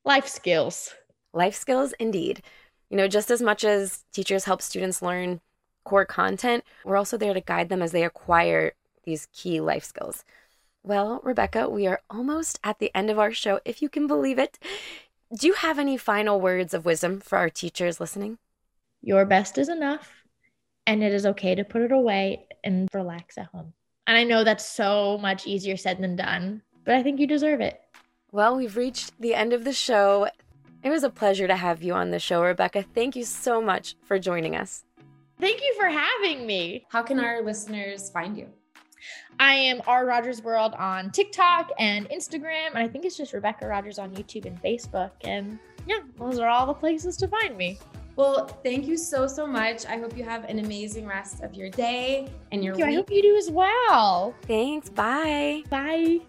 Life 0.06 0.28
skills. 0.28 0.92
Life 1.34 1.54
skills, 1.54 1.94
indeed. 2.00 2.42
You 2.90 2.98
know, 2.98 3.08
just 3.08 3.30
as 3.30 3.44
much 3.44 3.64
as 3.64 4.06
teachers 4.12 4.46
help 4.46 4.64
students 4.64 5.04
learn 5.04 5.40
core 5.86 6.04
content, 6.06 6.64
we're 6.84 6.98
also 6.98 7.16
there 7.16 7.36
to 7.36 7.42
guide 7.42 7.70
them 7.70 7.84
as 7.84 7.92
they 7.92 8.04
acquire 8.04 8.72
these 9.04 9.28
key 9.34 9.62
life 9.62 9.84
skills. 9.84 10.26
Well, 10.84 11.22
Rebecca, 11.24 11.70
we 11.70 11.86
are 11.86 12.02
almost 12.10 12.60
at 12.64 12.80
the 12.80 12.92
end 12.96 13.10
of 13.12 13.20
our 13.20 13.32
show, 13.32 13.60
if 13.66 13.82
you 13.82 13.90
can 13.90 14.08
believe 14.08 14.40
it. 14.40 14.58
Do 15.38 15.46
you 15.46 15.54
have 15.54 15.78
any 15.78 15.96
final 15.96 16.42
words 16.42 16.74
of 16.74 16.86
wisdom 16.86 17.20
for 17.20 17.38
our 17.38 17.50
teachers 17.50 18.00
listening? 18.00 18.40
Your 19.02 19.26
best 19.26 19.58
is 19.58 19.70
enough, 19.70 20.24
and 20.88 21.04
it 21.04 21.14
is 21.14 21.26
okay 21.26 21.54
to 21.54 21.64
put 21.64 21.84
it 21.84 21.92
away 21.92 22.48
and 22.64 22.90
relax 22.94 23.38
at 23.38 23.46
home. 23.48 23.74
And 24.08 24.18
I 24.18 24.24
know 24.24 24.44
that's 24.44 24.66
so 24.66 25.20
much 25.20 25.46
easier 25.46 25.78
said 25.78 26.00
than 26.00 26.16
done, 26.16 26.64
but 26.84 26.96
I 26.96 27.04
think 27.04 27.20
you 27.20 27.28
deserve 27.28 27.62
it. 27.62 27.80
Well, 28.32 28.56
we've 28.56 28.76
reached 28.76 29.20
the 29.22 29.36
end 29.36 29.54
of 29.54 29.64
the 29.64 29.74
show. 29.74 30.30
It 30.84 30.90
was 30.90 31.04
a 31.04 31.10
pleasure 31.12 31.48
to 31.48 31.56
have 31.56 31.84
you 31.84 31.94
on 31.94 32.10
the 32.10 32.20
show, 32.20 32.42
Rebecca. 32.42 32.82
Thank 32.82 33.16
you 33.16 33.24
so 33.24 33.62
much 33.62 33.96
for 34.04 34.18
joining 34.18 34.56
us. 34.56 34.84
Thank 35.40 35.62
you 35.62 35.76
for 35.80 35.90
having 35.90 36.48
me. 36.48 36.86
How 36.90 37.04
can 37.04 37.20
our 37.20 37.42
listeners 37.44 38.10
find 38.10 38.36
you? 38.36 38.48
I 39.42 39.56
am 39.56 39.82
R 39.88 40.06
Rogers 40.06 40.44
World 40.44 40.76
on 40.78 41.10
TikTok 41.10 41.72
and 41.80 42.08
Instagram, 42.10 42.68
and 42.68 42.78
I 42.78 42.88
think 42.88 43.06
it's 43.06 43.18
just 43.18 43.34
Rebecca 43.34 43.66
Rogers 43.66 43.98
on 43.98 44.12
YouTube 44.12 44.46
and 44.46 44.62
Facebook. 44.62 45.10
And 45.24 45.58
yeah, 45.88 46.02
those 46.20 46.38
are 46.38 46.48
all 46.48 46.68
the 46.68 46.76
places 46.76 47.18
to 47.18 47.28
find 47.28 47.58
me. 47.58 47.80
Well, 48.16 48.46
thank 48.64 48.86
you 48.86 48.96
so 48.98 49.26
so 49.26 49.48
much. 49.48 49.88
I 49.88 49.98
hope 49.98 50.16
you 50.16 50.24
have 50.24 50.44
an 50.44 50.60
amazing 50.60 51.08
rest 51.08 51.42
of 51.42 51.56
your 51.56 51.72
day 51.72 52.30
and 52.52 52.64
your 52.64 52.76
thank 52.76 52.86
week. 52.86 52.92
You. 52.92 53.00
I 53.00 53.02
hope 53.02 53.12
you 53.12 53.22
do 53.24 53.36
as 53.36 53.50
well. 53.50 54.36
Thanks. 54.44 54.90
Bye. 54.90 55.64
Bye. 55.72 56.20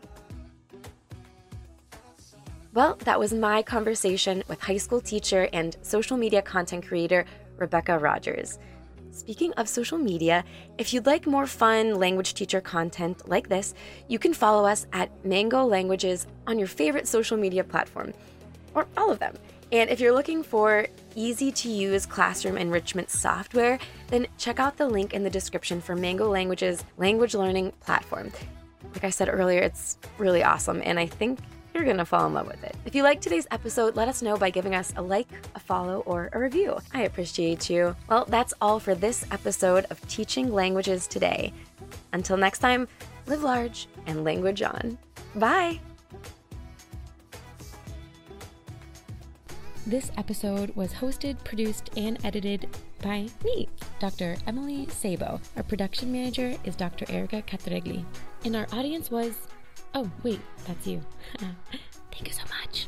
Well, 2.72 2.96
that 3.04 3.20
was 3.20 3.34
my 3.34 3.62
conversation 3.62 4.42
with 4.48 4.58
high 4.58 4.78
school 4.78 5.02
teacher 5.02 5.50
and 5.52 5.76
social 5.82 6.16
media 6.16 6.40
content 6.40 6.86
creator 6.86 7.26
Rebecca 7.58 7.98
Rogers. 7.98 8.58
Speaking 9.12 9.52
of 9.52 9.68
social 9.68 9.98
media, 9.98 10.42
if 10.78 10.94
you'd 10.94 11.04
like 11.04 11.26
more 11.26 11.46
fun 11.46 11.96
language 11.96 12.32
teacher 12.32 12.62
content 12.62 13.28
like 13.28 13.46
this, 13.46 13.74
you 14.08 14.18
can 14.18 14.32
follow 14.32 14.64
us 14.64 14.86
at 14.94 15.10
Mango 15.22 15.66
Languages 15.66 16.26
on 16.46 16.58
your 16.58 16.66
favorite 16.66 17.06
social 17.06 17.36
media 17.36 17.62
platform, 17.62 18.14
or 18.74 18.86
all 18.96 19.12
of 19.12 19.18
them. 19.18 19.34
And 19.70 19.90
if 19.90 20.00
you're 20.00 20.14
looking 20.14 20.42
for 20.42 20.86
easy 21.14 21.52
to 21.52 21.68
use 21.68 22.06
classroom 22.06 22.56
enrichment 22.56 23.10
software, 23.10 23.78
then 24.08 24.26
check 24.38 24.58
out 24.58 24.78
the 24.78 24.88
link 24.88 25.12
in 25.12 25.22
the 25.22 25.30
description 25.30 25.82
for 25.82 25.94
Mango 25.94 26.30
Languages 26.30 26.82
language 26.96 27.34
learning 27.34 27.72
platform. 27.80 28.32
Like 28.94 29.04
I 29.04 29.10
said 29.10 29.28
earlier, 29.28 29.60
it's 29.60 29.98
really 30.16 30.42
awesome, 30.42 30.80
and 30.84 30.98
I 30.98 31.04
think 31.06 31.38
you're 31.74 31.84
going 31.84 31.96
to 31.96 32.04
fall 32.04 32.26
in 32.26 32.34
love 32.34 32.46
with 32.46 32.62
it. 32.64 32.76
If 32.84 32.94
you 32.94 33.02
like 33.02 33.20
today's 33.20 33.46
episode, 33.50 33.96
let 33.96 34.08
us 34.08 34.22
know 34.22 34.36
by 34.36 34.50
giving 34.50 34.74
us 34.74 34.92
a 34.96 35.02
like, 35.02 35.28
a 35.54 35.60
follow, 35.60 36.00
or 36.00 36.30
a 36.32 36.38
review. 36.38 36.78
I 36.92 37.02
appreciate 37.02 37.70
you. 37.70 37.96
Well, 38.08 38.26
that's 38.26 38.54
all 38.60 38.78
for 38.78 38.94
this 38.94 39.24
episode 39.30 39.86
of 39.90 40.06
Teaching 40.08 40.52
Languages 40.52 41.06
Today. 41.06 41.52
Until 42.12 42.36
next 42.36 42.58
time, 42.58 42.88
live 43.26 43.42
large 43.42 43.88
and 44.06 44.24
language 44.24 44.62
on. 44.62 44.98
Bye. 45.34 45.80
This 49.84 50.12
episode 50.16 50.74
was 50.76 50.92
hosted, 50.92 51.42
produced, 51.42 51.90
and 51.96 52.16
edited 52.24 52.68
by 53.02 53.28
me, 53.44 53.68
Dr. 53.98 54.36
Emily 54.46 54.86
Sabo. 54.88 55.40
Our 55.56 55.64
production 55.64 56.12
manager 56.12 56.56
is 56.62 56.76
Dr. 56.76 57.04
Erica 57.08 57.42
Catregli. 57.42 58.04
And 58.44 58.54
our 58.54 58.68
audience 58.72 59.10
was 59.10 59.48
Oh, 59.94 60.10
wait, 60.22 60.40
that's 60.66 60.86
you. 60.86 61.00
Thank 62.10 62.26
you 62.26 62.32
so 62.32 62.42
much. 62.60 62.86